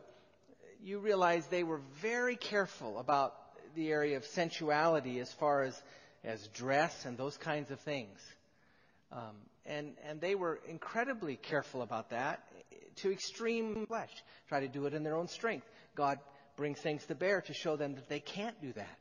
you 0.83 0.99
realized 0.99 1.49
they 1.49 1.63
were 1.63 1.81
very 2.01 2.35
careful 2.35 2.99
about 2.99 3.35
the 3.75 3.89
area 3.89 4.17
of 4.17 4.25
sensuality 4.25 5.19
as 5.19 5.31
far 5.31 5.63
as, 5.63 5.81
as 6.23 6.47
dress 6.49 7.05
and 7.05 7.17
those 7.17 7.37
kinds 7.37 7.71
of 7.71 7.79
things. 7.79 8.19
Um, 9.11 9.35
and, 9.65 9.93
and 10.07 10.21
they 10.21 10.35
were 10.35 10.59
incredibly 10.67 11.35
careful 11.35 11.81
about 11.81 12.09
that 12.09 12.43
to 12.97 13.11
extreme 13.11 13.85
flesh. 13.87 14.11
Try 14.47 14.61
to 14.61 14.67
do 14.67 14.85
it 14.85 14.93
in 14.93 15.03
their 15.03 15.15
own 15.15 15.27
strength. 15.27 15.67
God 15.95 16.19
brings 16.57 16.79
things 16.79 17.05
to 17.05 17.15
bear 17.15 17.41
to 17.41 17.53
show 17.53 17.75
them 17.75 17.95
that 17.95 18.09
they 18.09 18.19
can't 18.19 18.59
do 18.61 18.73
that. 18.73 18.99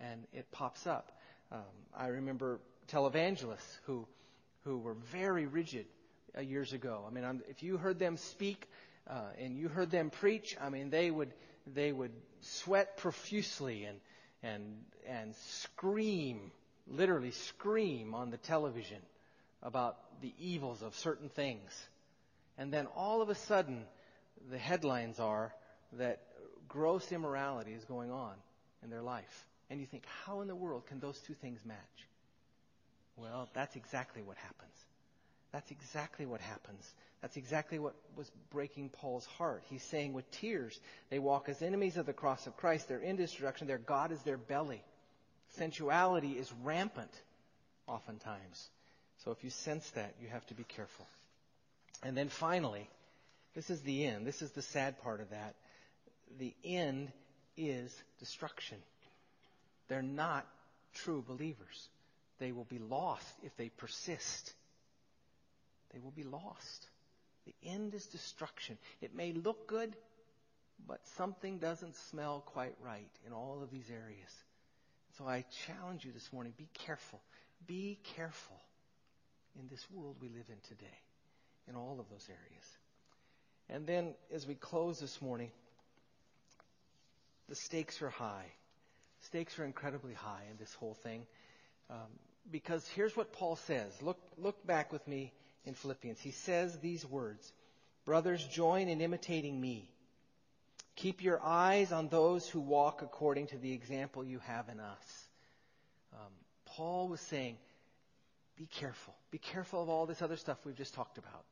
And 0.00 0.26
it 0.32 0.50
pops 0.52 0.86
up. 0.86 1.12
Um, 1.50 1.60
I 1.96 2.08
remember 2.08 2.60
televangelists 2.88 3.78
who, 3.84 4.06
who 4.64 4.78
were 4.78 4.94
very 4.94 5.46
rigid 5.46 5.86
uh, 6.36 6.40
years 6.40 6.72
ago. 6.72 7.04
I 7.06 7.12
mean, 7.12 7.42
if 7.48 7.62
you 7.62 7.76
heard 7.76 7.98
them 7.98 8.16
speak 8.16 8.68
uh, 9.08 9.30
and 9.38 9.56
you 9.56 9.68
heard 9.68 9.90
them 9.90 10.10
preach, 10.10 10.56
I 10.60 10.70
mean, 10.70 10.90
they 10.90 11.10
would 11.10 11.32
they 11.66 11.92
would 11.92 12.12
sweat 12.40 12.96
profusely 12.96 13.84
and 13.84 14.00
and 14.42 14.62
and 15.06 15.34
scream, 15.34 16.50
literally 16.86 17.30
scream 17.30 18.14
on 18.14 18.30
the 18.30 18.36
television 18.36 18.98
about 19.62 19.96
the 20.20 20.32
evils 20.38 20.82
of 20.82 20.94
certain 20.96 21.28
things. 21.28 21.88
And 22.58 22.72
then 22.72 22.86
all 22.96 23.22
of 23.22 23.28
a 23.28 23.34
sudden, 23.34 23.84
the 24.50 24.58
headlines 24.58 25.18
are 25.18 25.54
that 25.94 26.20
gross 26.68 27.12
immorality 27.12 27.72
is 27.72 27.84
going 27.84 28.10
on 28.10 28.34
in 28.82 28.90
their 28.90 29.02
life. 29.02 29.46
And 29.70 29.80
you 29.80 29.86
think, 29.86 30.04
how 30.24 30.40
in 30.40 30.48
the 30.48 30.54
world 30.54 30.86
can 30.86 31.00
those 31.00 31.18
two 31.20 31.34
things 31.34 31.60
match? 31.64 31.78
Well, 33.16 33.48
that's 33.54 33.76
exactly 33.76 34.22
what 34.22 34.36
happens. 34.36 34.74
That's 35.52 35.70
exactly 35.70 36.24
what 36.26 36.40
happens. 36.40 36.90
That's 37.20 37.36
exactly 37.36 37.78
what 37.78 37.94
was 38.16 38.30
breaking 38.50 38.88
Paul's 38.88 39.26
heart. 39.26 39.62
He's 39.68 39.82
saying 39.82 40.12
with 40.12 40.30
tears, 40.32 40.78
they 41.10 41.18
walk 41.18 41.48
as 41.48 41.62
enemies 41.62 41.96
of 41.96 42.06
the 42.06 42.12
cross 42.12 42.46
of 42.46 42.56
Christ. 42.56 42.88
They're 42.88 42.98
in 42.98 43.16
destruction. 43.16 43.66
Their 43.66 43.78
God 43.78 44.12
is 44.12 44.22
their 44.22 44.38
belly. 44.38 44.82
Sensuality 45.58 46.38
is 46.38 46.50
rampant, 46.64 47.12
oftentimes. 47.86 48.68
So 49.24 49.30
if 49.30 49.44
you 49.44 49.50
sense 49.50 49.88
that, 49.90 50.14
you 50.20 50.28
have 50.28 50.46
to 50.46 50.54
be 50.54 50.64
careful. 50.64 51.06
And 52.02 52.16
then 52.16 52.28
finally, 52.28 52.88
this 53.54 53.70
is 53.70 53.80
the 53.82 54.06
end. 54.06 54.26
This 54.26 54.42
is 54.42 54.50
the 54.52 54.62
sad 54.62 55.00
part 55.02 55.20
of 55.20 55.30
that. 55.30 55.54
The 56.38 56.54
end 56.64 57.12
is 57.56 57.94
destruction. 58.18 58.78
They're 59.88 60.02
not 60.02 60.46
true 60.94 61.22
believers. 61.26 61.88
They 62.38 62.52
will 62.52 62.64
be 62.64 62.78
lost 62.78 63.28
if 63.44 63.56
they 63.56 63.68
persist. 63.68 64.54
They 65.92 66.00
will 66.00 66.10
be 66.10 66.24
lost. 66.24 66.88
The 67.46 67.54
end 67.64 67.94
is 67.94 68.06
destruction. 68.06 68.78
It 69.00 69.14
may 69.14 69.32
look 69.32 69.66
good, 69.66 69.94
but 70.86 71.00
something 71.16 71.58
doesn't 71.58 71.96
smell 71.96 72.42
quite 72.46 72.74
right 72.82 73.10
in 73.26 73.32
all 73.32 73.60
of 73.62 73.70
these 73.70 73.90
areas. 73.90 74.30
So 75.18 75.26
I 75.26 75.44
challenge 75.66 76.04
you 76.04 76.12
this 76.12 76.32
morning 76.32 76.54
be 76.56 76.68
careful. 76.72 77.20
Be 77.66 77.98
careful 78.16 78.60
in 79.58 79.68
this 79.68 79.84
world 79.90 80.16
we 80.20 80.28
live 80.28 80.46
in 80.48 80.56
today, 80.68 80.98
in 81.68 81.76
all 81.76 81.98
of 82.00 82.08
those 82.08 82.26
areas. 82.28 82.66
And 83.68 83.86
then 83.86 84.14
as 84.32 84.46
we 84.46 84.54
close 84.54 84.98
this 84.98 85.20
morning, 85.20 85.50
the 87.48 87.54
stakes 87.54 88.00
are 88.02 88.10
high. 88.10 88.46
Stakes 89.20 89.58
are 89.58 89.64
incredibly 89.64 90.14
high 90.14 90.44
in 90.50 90.56
this 90.58 90.72
whole 90.74 90.94
thing. 90.94 91.26
Um, 91.90 91.98
because 92.50 92.86
here's 92.88 93.16
what 93.16 93.32
Paul 93.32 93.56
says. 93.56 93.92
Look, 94.02 94.18
look 94.36 94.66
back 94.66 94.92
with 94.92 95.06
me 95.06 95.32
in 95.64 95.74
Philippians. 95.74 96.20
He 96.20 96.30
says 96.30 96.78
these 96.78 97.04
words 97.06 97.52
Brothers, 98.04 98.44
join 98.44 98.88
in 98.88 99.00
imitating 99.00 99.60
me. 99.60 99.88
Keep 100.96 101.22
your 101.22 101.40
eyes 101.42 101.92
on 101.92 102.08
those 102.08 102.48
who 102.48 102.60
walk 102.60 103.00
according 103.00 103.46
to 103.48 103.58
the 103.58 103.72
example 103.72 104.24
you 104.24 104.40
have 104.40 104.68
in 104.68 104.80
us. 104.80 105.28
Um, 106.12 106.32
Paul 106.66 107.08
was 107.08 107.20
saying, 107.20 107.56
be 108.56 108.66
careful. 108.66 109.14
Be 109.30 109.38
careful 109.38 109.82
of 109.82 109.88
all 109.88 110.06
this 110.06 110.20
other 110.20 110.36
stuff 110.36 110.58
we've 110.64 110.76
just 110.76 110.94
talked 110.94 111.18
about. 111.18 111.44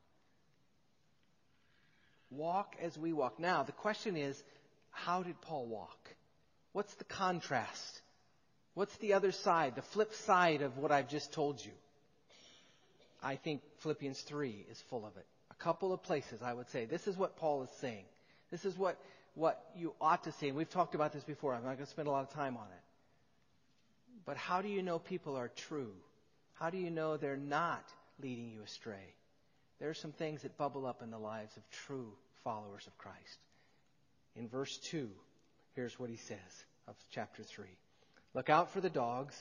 Walk 2.30 2.76
as 2.80 2.96
we 2.98 3.12
walk. 3.12 3.40
Now, 3.40 3.62
the 3.62 3.72
question 3.72 4.16
is, 4.16 4.40
how 4.90 5.22
did 5.22 5.40
Paul 5.40 5.66
walk? 5.66 6.14
What's 6.72 6.94
the 6.94 7.04
contrast? 7.04 8.02
What's 8.74 8.96
the 8.98 9.14
other 9.14 9.32
side, 9.32 9.74
the 9.74 9.82
flip 9.82 10.14
side 10.14 10.62
of 10.62 10.78
what 10.78 10.92
I've 10.92 11.08
just 11.08 11.32
told 11.32 11.64
you? 11.64 11.72
I 13.22 13.36
think 13.36 13.62
Philippians 13.78 14.20
3 14.22 14.66
is 14.70 14.80
full 14.88 15.04
of 15.06 15.16
it. 15.16 15.26
A 15.50 15.54
couple 15.54 15.92
of 15.92 16.02
places 16.02 16.42
I 16.42 16.52
would 16.52 16.68
say, 16.70 16.86
this 16.86 17.06
is 17.06 17.16
what 17.16 17.36
Paul 17.36 17.62
is 17.62 17.70
saying. 17.80 18.04
This 18.50 18.64
is 18.64 18.76
what, 18.76 18.98
what 19.34 19.62
you 19.76 19.94
ought 20.00 20.24
to 20.24 20.32
say. 20.32 20.48
And 20.48 20.56
we've 20.56 20.70
talked 20.70 20.94
about 20.94 21.12
this 21.12 21.24
before. 21.24 21.54
I'm 21.54 21.62
not 21.62 21.74
going 21.74 21.84
to 21.84 21.86
spend 21.86 22.08
a 22.08 22.10
lot 22.10 22.22
of 22.22 22.32
time 22.32 22.56
on 22.56 22.66
it. 22.66 22.82
But 24.24 24.36
how 24.36 24.62
do 24.62 24.68
you 24.68 24.82
know 24.82 24.98
people 24.98 25.36
are 25.36 25.48
true? 25.48 25.92
How 26.54 26.70
do 26.70 26.78
you 26.78 26.90
know 26.90 27.16
they're 27.16 27.36
not 27.36 27.84
leading 28.22 28.50
you 28.50 28.62
astray? 28.62 29.14
There 29.78 29.88
are 29.88 29.94
some 29.94 30.12
things 30.12 30.42
that 30.42 30.58
bubble 30.58 30.86
up 30.86 31.02
in 31.02 31.10
the 31.10 31.18
lives 31.18 31.56
of 31.56 31.62
true 31.70 32.12
followers 32.44 32.86
of 32.86 32.96
Christ. 32.98 33.38
In 34.36 34.48
verse 34.48 34.76
2, 34.78 35.08
here's 35.74 35.98
what 35.98 36.10
he 36.10 36.16
says 36.16 36.64
of 36.86 36.94
chapter 37.10 37.42
3. 37.42 37.66
Look 38.34 38.50
out 38.50 38.70
for 38.72 38.80
the 38.80 38.90
dogs. 38.90 39.34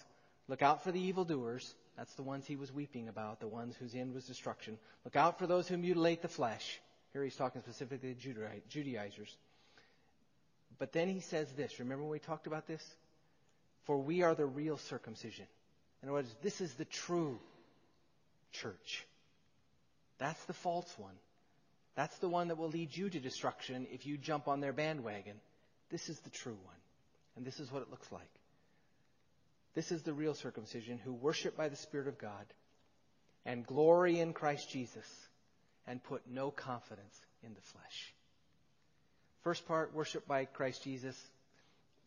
Look 0.48 0.62
out 0.62 0.84
for 0.84 0.92
the 0.92 1.00
evildoers. 1.02 1.76
That's 2.00 2.14
the 2.14 2.24
ones 2.24 2.48
he 2.48 2.56
was 2.56 2.72
weeping 2.72 3.10
about, 3.10 3.42
the 3.42 3.48
ones 3.50 3.76
whose 3.76 3.94
end 3.94 4.14
was 4.14 4.24
destruction. 4.24 4.78
Look 5.04 5.18
out 5.18 5.38
for 5.38 5.48
those 5.48 5.68
who 5.68 5.76
mutilate 5.76 6.22
the 6.22 6.30
flesh. 6.30 6.80
Here 7.12 7.22
he's 7.22 7.36
talking 7.36 7.62
specifically 7.62 8.16
to 8.16 8.60
Judaizers. 8.70 9.36
But 10.78 10.94
then 10.94 11.10
he 11.10 11.20
says 11.20 11.52
this. 11.58 11.78
Remember 11.78 12.04
when 12.04 12.14
we 12.14 12.20
talked 12.20 12.48
about 12.48 12.68
this? 12.68 12.82
For 13.84 13.98
we 13.98 14.22
are 14.24 14.34
the 14.34 14.46
real 14.46 14.78
circumcision. 14.78 15.46
In 16.02 16.08
other 16.08 16.14
words, 16.14 16.34
this 16.42 16.62
is 16.62 16.74
the 16.76 16.86
true 16.86 17.38
church. 18.54 19.06
That's 20.20 20.42
the 20.46 20.54
false 20.54 20.94
one. 20.98 21.16
That's 21.96 22.18
the 22.20 22.30
one 22.30 22.48
that 22.48 22.58
will 22.58 22.70
lead 22.70 22.96
you 22.96 23.10
to 23.10 23.20
destruction 23.20 23.88
if 23.92 24.06
you 24.06 24.18
jump 24.18 24.48
on 24.48 24.62
their 24.62 24.72
bandwagon. 24.72 25.36
This 25.90 26.08
is 26.08 26.18
the 26.22 26.30
true 26.30 26.58
one. 26.64 26.78
And 27.36 27.46
this 27.46 27.60
is 27.60 27.70
what 27.70 27.82
it 27.82 27.92
looks 27.92 28.10
like. 28.10 28.39
This 29.76 29.92
is 29.92 30.04
the 30.04 30.14
real 30.14 30.34
circumcision 30.34 30.98
who 30.98 31.14
worship 31.14 31.56
by 31.56 31.70
the 31.70 31.76
Spirit 31.76 32.08
of 32.08 32.18
God 32.18 32.46
and 33.46 33.66
glory 33.66 34.20
in 34.20 34.34
Christ 34.34 34.70
Jesus 34.70 35.28
and 35.88 36.04
put 36.04 36.24
no 36.30 36.52
confidence 36.52 37.20
in 37.44 37.54
the 37.54 37.62
flesh. 37.62 38.14
First 39.44 39.68
part, 39.68 39.94
worship 39.94 40.28
by 40.28 40.46
Christ 40.46 40.84
Jesus. 40.84 41.20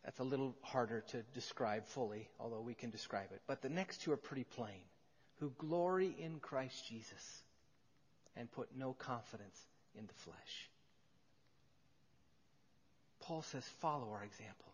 That's 0.04 0.18
a 0.18 0.24
little 0.24 0.54
harder 0.62 1.04
to 1.12 1.22
describe 1.34 1.86
fully, 1.86 2.28
although 2.40 2.60
we 2.60 2.74
can 2.74 2.90
describe 2.90 3.28
it. 3.32 3.40
But 3.46 3.62
the 3.62 3.68
next 3.68 4.02
two 4.02 4.12
are 4.12 4.16
pretty 4.16 4.44
plain. 4.44 4.82
Who 5.38 5.52
glory 5.58 6.14
in 6.18 6.40
Christ 6.40 6.88
Jesus 6.88 7.42
and 8.36 8.50
put 8.50 8.68
no 8.76 8.92
confidence 8.92 9.58
in 9.96 10.06
the 10.06 10.14
flesh. 10.14 10.70
Paul 13.20 13.42
says, 13.42 13.64
follow 13.80 14.10
our 14.12 14.24
example. 14.24 14.71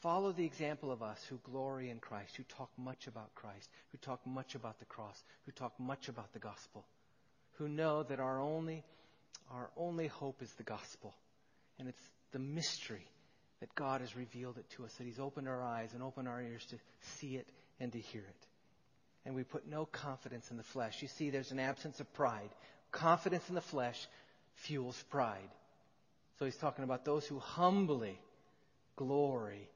Follow 0.00 0.32
the 0.32 0.44
example 0.44 0.90
of 0.90 1.02
us 1.02 1.22
who 1.28 1.38
glory 1.44 1.90
in 1.90 1.98
Christ, 1.98 2.36
who 2.36 2.42
talk 2.44 2.70
much 2.78 3.06
about 3.06 3.34
Christ, 3.34 3.68
who 3.92 3.98
talk 3.98 4.26
much 4.26 4.54
about 4.54 4.78
the 4.78 4.86
cross, 4.86 5.22
who 5.44 5.52
talk 5.52 5.78
much 5.78 6.08
about 6.08 6.32
the 6.32 6.38
gospel, 6.38 6.86
who 7.58 7.68
know 7.68 8.02
that 8.04 8.18
our 8.18 8.40
only, 8.40 8.82
our 9.50 9.70
only 9.76 10.06
hope 10.06 10.42
is 10.42 10.52
the 10.54 10.62
gospel. 10.62 11.14
And 11.78 11.86
it's 11.86 12.02
the 12.32 12.38
mystery 12.38 13.06
that 13.60 13.74
God 13.74 14.00
has 14.00 14.16
revealed 14.16 14.56
it 14.56 14.64
to 14.76 14.86
us, 14.86 14.94
that 14.94 15.04
He's 15.04 15.18
opened 15.18 15.48
our 15.48 15.62
eyes 15.62 15.92
and 15.92 16.02
opened 16.02 16.28
our 16.28 16.40
ears 16.40 16.64
to 16.70 16.76
see 17.18 17.36
it 17.36 17.48
and 17.78 17.92
to 17.92 17.98
hear 17.98 18.22
it. 18.22 18.46
And 19.26 19.34
we 19.34 19.44
put 19.44 19.68
no 19.68 19.84
confidence 19.84 20.50
in 20.50 20.56
the 20.56 20.62
flesh. 20.62 21.02
You 21.02 21.08
see, 21.08 21.28
there's 21.28 21.52
an 21.52 21.60
absence 21.60 22.00
of 22.00 22.10
pride. 22.14 22.48
Confidence 22.90 23.50
in 23.50 23.54
the 23.54 23.60
flesh 23.60 24.08
fuels 24.54 25.02
pride. 25.10 25.50
So 26.38 26.46
he's 26.46 26.56
talking 26.56 26.84
about 26.84 27.04
those 27.04 27.26
who 27.26 27.38
humbly 27.38 28.18
glory 28.96 29.68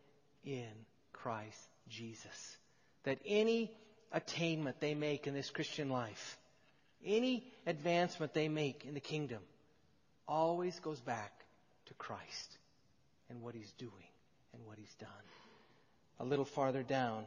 in 0.45 0.71
Christ 1.13 1.59
Jesus. 1.89 2.57
That 3.05 3.19
any 3.27 3.71
attainment 4.13 4.81
they 4.81 4.95
make 4.95 5.27
in 5.27 5.35
this 5.35 5.51
Christian 5.51 5.89
life, 5.89 6.39
any 7.05 7.45
advancement 7.67 8.33
they 8.33 8.49
make 8.49 8.85
in 8.85 8.95
the 8.95 9.01
kingdom, 9.01 9.41
always 10.27 10.79
goes 10.81 11.01
back 11.01 11.33
to 11.87 11.95
Christ 11.95 12.59
and 13.29 13.43
what 13.43 13.55
he's 13.55 13.73
doing 13.73 13.93
and 14.55 14.65
what 14.67 14.79
he's 14.79 14.95
done. 14.95 15.09
A 16.21 16.25
little 16.25 16.45
farther 16.45 16.83
down, 16.83 17.25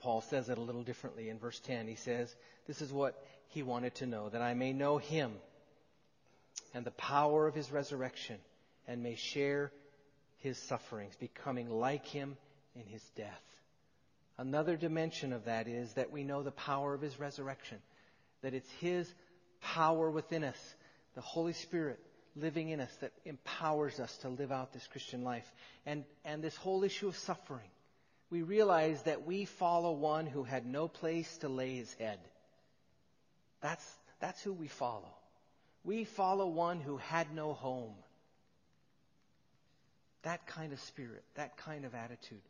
Paul 0.00 0.22
says 0.22 0.48
it 0.48 0.58
a 0.58 0.62
little 0.62 0.82
differently 0.82 1.28
in 1.28 1.38
verse 1.38 1.60
10. 1.60 1.86
He 1.86 1.94
says, 1.94 2.34
This 2.66 2.80
is 2.80 2.92
what 2.92 3.22
he 3.48 3.62
wanted 3.62 3.94
to 3.96 4.06
know, 4.06 4.30
that 4.30 4.42
I 4.42 4.54
may 4.54 4.72
know 4.72 4.98
him 4.98 5.32
and 6.74 6.84
the 6.84 6.90
power 6.92 7.46
of 7.46 7.54
his 7.54 7.70
resurrection 7.70 8.38
and 8.88 9.02
may 9.02 9.14
share 9.14 9.70
his 10.42 10.58
sufferings, 10.58 11.14
becoming 11.16 11.70
like 11.70 12.06
him 12.06 12.36
in 12.74 12.84
his 12.86 13.02
death. 13.16 13.42
Another 14.38 14.76
dimension 14.76 15.32
of 15.32 15.44
that 15.44 15.68
is 15.68 15.92
that 15.94 16.10
we 16.10 16.24
know 16.24 16.42
the 16.42 16.50
power 16.50 16.94
of 16.94 17.00
his 17.00 17.18
resurrection, 17.18 17.78
that 18.42 18.54
it's 18.54 18.70
his 18.80 19.12
power 19.60 20.10
within 20.10 20.44
us, 20.44 20.74
the 21.14 21.20
Holy 21.20 21.52
Spirit 21.52 22.00
living 22.34 22.70
in 22.70 22.80
us 22.80 22.94
that 23.00 23.12
empowers 23.24 24.00
us 24.00 24.16
to 24.18 24.28
live 24.28 24.50
out 24.50 24.72
this 24.72 24.86
Christian 24.88 25.22
life. 25.22 25.50
And, 25.84 26.04
and 26.24 26.42
this 26.42 26.56
whole 26.56 26.84
issue 26.84 27.08
of 27.08 27.16
suffering. 27.16 27.68
We 28.30 28.42
realize 28.42 29.02
that 29.02 29.26
we 29.26 29.44
follow 29.44 29.92
one 29.92 30.26
who 30.26 30.42
had 30.42 30.64
no 30.64 30.88
place 30.88 31.36
to 31.38 31.48
lay 31.48 31.76
his 31.76 31.92
head. 31.94 32.18
That's, 33.60 33.84
that's 34.20 34.42
who 34.42 34.54
we 34.54 34.68
follow. 34.68 35.12
We 35.84 36.04
follow 36.04 36.46
one 36.46 36.80
who 36.80 36.96
had 36.96 37.34
no 37.34 37.52
home. 37.52 37.94
That 40.22 40.46
kind 40.46 40.72
of 40.72 40.80
spirit, 40.80 41.24
that 41.34 41.56
kind 41.56 41.84
of 41.84 41.94
attitude. 41.94 42.42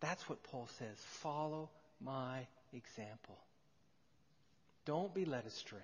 That's 0.00 0.28
what 0.28 0.42
Paul 0.44 0.68
says. 0.78 0.96
Follow 1.20 1.70
my 2.00 2.46
example. 2.72 3.38
Don't 4.84 5.14
be 5.14 5.24
led 5.24 5.46
astray. 5.46 5.78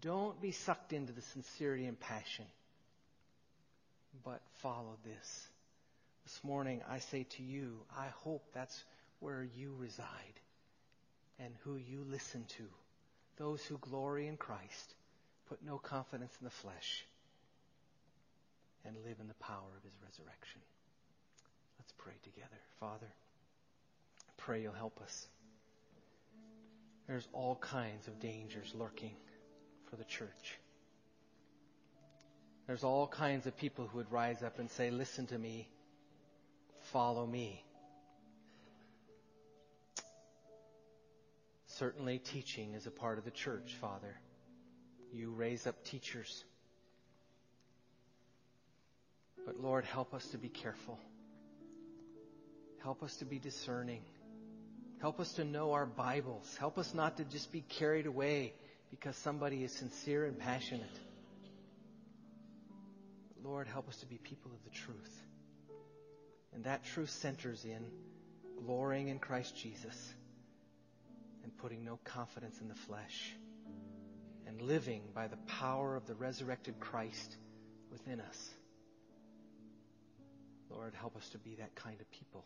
Don't 0.00 0.40
be 0.40 0.50
sucked 0.50 0.92
into 0.92 1.12
the 1.12 1.22
sincerity 1.22 1.86
and 1.86 1.98
passion, 2.00 2.46
but 4.24 4.40
follow 4.62 4.96
this. 5.04 5.48
This 6.24 6.40
morning, 6.42 6.80
I 6.88 6.98
say 6.98 7.26
to 7.36 7.42
you, 7.42 7.78
I 7.96 8.06
hope 8.24 8.42
that's 8.54 8.84
where 9.20 9.46
you 9.56 9.74
reside 9.78 10.06
and 11.38 11.52
who 11.64 11.76
you 11.76 12.04
listen 12.08 12.44
to. 12.56 12.64
Those 13.36 13.62
who 13.64 13.78
glory 13.78 14.28
in 14.28 14.36
Christ, 14.36 14.94
put 15.48 15.64
no 15.64 15.78
confidence 15.78 16.32
in 16.40 16.44
the 16.44 16.50
flesh, 16.50 17.04
and 18.86 18.96
live 19.04 19.16
in 19.20 19.28
the 19.28 19.34
power 19.34 19.70
of 19.76 19.82
his 19.84 19.92
resurrection. 20.04 20.60
Let's 21.78 21.92
pray 21.98 22.14
together. 22.22 22.60
Father, 22.80 23.06
I 24.28 24.32
pray 24.36 24.62
you'll 24.62 24.72
help 24.72 25.00
us. 25.00 25.28
There's 27.06 27.28
all 27.32 27.56
kinds 27.56 28.08
of 28.08 28.20
dangers 28.20 28.72
lurking 28.74 29.16
for 29.90 29.96
the 29.96 30.04
church. 30.04 30.58
There's 32.66 32.84
all 32.84 33.06
kinds 33.06 33.46
of 33.46 33.56
people 33.56 33.86
who 33.86 33.98
would 33.98 34.10
rise 34.12 34.42
up 34.42 34.58
and 34.58 34.70
say, 34.70 34.90
Listen 34.90 35.26
to 35.26 35.38
me, 35.38 35.68
follow 36.92 37.26
me. 37.26 37.64
Certainly, 41.66 42.18
teaching 42.20 42.74
is 42.74 42.86
a 42.86 42.90
part 42.90 43.18
of 43.18 43.24
the 43.24 43.30
church, 43.30 43.74
Father. 43.80 44.14
You 45.12 45.30
raise 45.30 45.66
up 45.66 45.84
teachers. 45.84 46.44
But 49.44 49.60
Lord, 49.60 49.84
help 49.84 50.14
us 50.14 50.26
to 50.28 50.38
be 50.38 50.48
careful. 50.48 50.98
Help 52.82 53.02
us 53.02 53.16
to 53.16 53.24
be 53.24 53.38
discerning. 53.38 54.02
Help 55.00 55.20
us 55.20 55.32
to 55.34 55.44
know 55.44 55.72
our 55.72 55.86
Bibles. 55.86 56.56
Help 56.58 56.78
us 56.78 56.94
not 56.94 57.16
to 57.16 57.24
just 57.24 57.52
be 57.52 57.60
carried 57.60 58.06
away 58.06 58.52
because 58.90 59.16
somebody 59.16 59.64
is 59.64 59.72
sincere 59.72 60.26
and 60.26 60.38
passionate. 60.38 60.98
Lord, 63.42 63.66
help 63.66 63.88
us 63.88 63.96
to 63.98 64.06
be 64.06 64.18
people 64.18 64.52
of 64.52 64.62
the 64.64 64.70
truth. 64.70 65.22
And 66.54 66.64
that 66.64 66.84
truth 66.84 67.10
centers 67.10 67.64
in 67.64 67.84
glorying 68.64 69.08
in 69.08 69.18
Christ 69.18 69.56
Jesus 69.56 70.12
and 71.42 71.56
putting 71.56 71.84
no 71.84 71.98
confidence 72.04 72.60
in 72.60 72.68
the 72.68 72.74
flesh 72.74 73.34
and 74.46 74.60
living 74.60 75.02
by 75.14 75.26
the 75.28 75.38
power 75.48 75.96
of 75.96 76.06
the 76.06 76.14
resurrected 76.14 76.78
Christ 76.78 77.36
within 77.90 78.20
us. 78.20 78.50
Lord, 80.74 80.94
help 80.94 81.16
us 81.16 81.28
to 81.30 81.38
be 81.38 81.54
that 81.56 81.74
kind 81.74 82.00
of 82.00 82.10
people. 82.10 82.44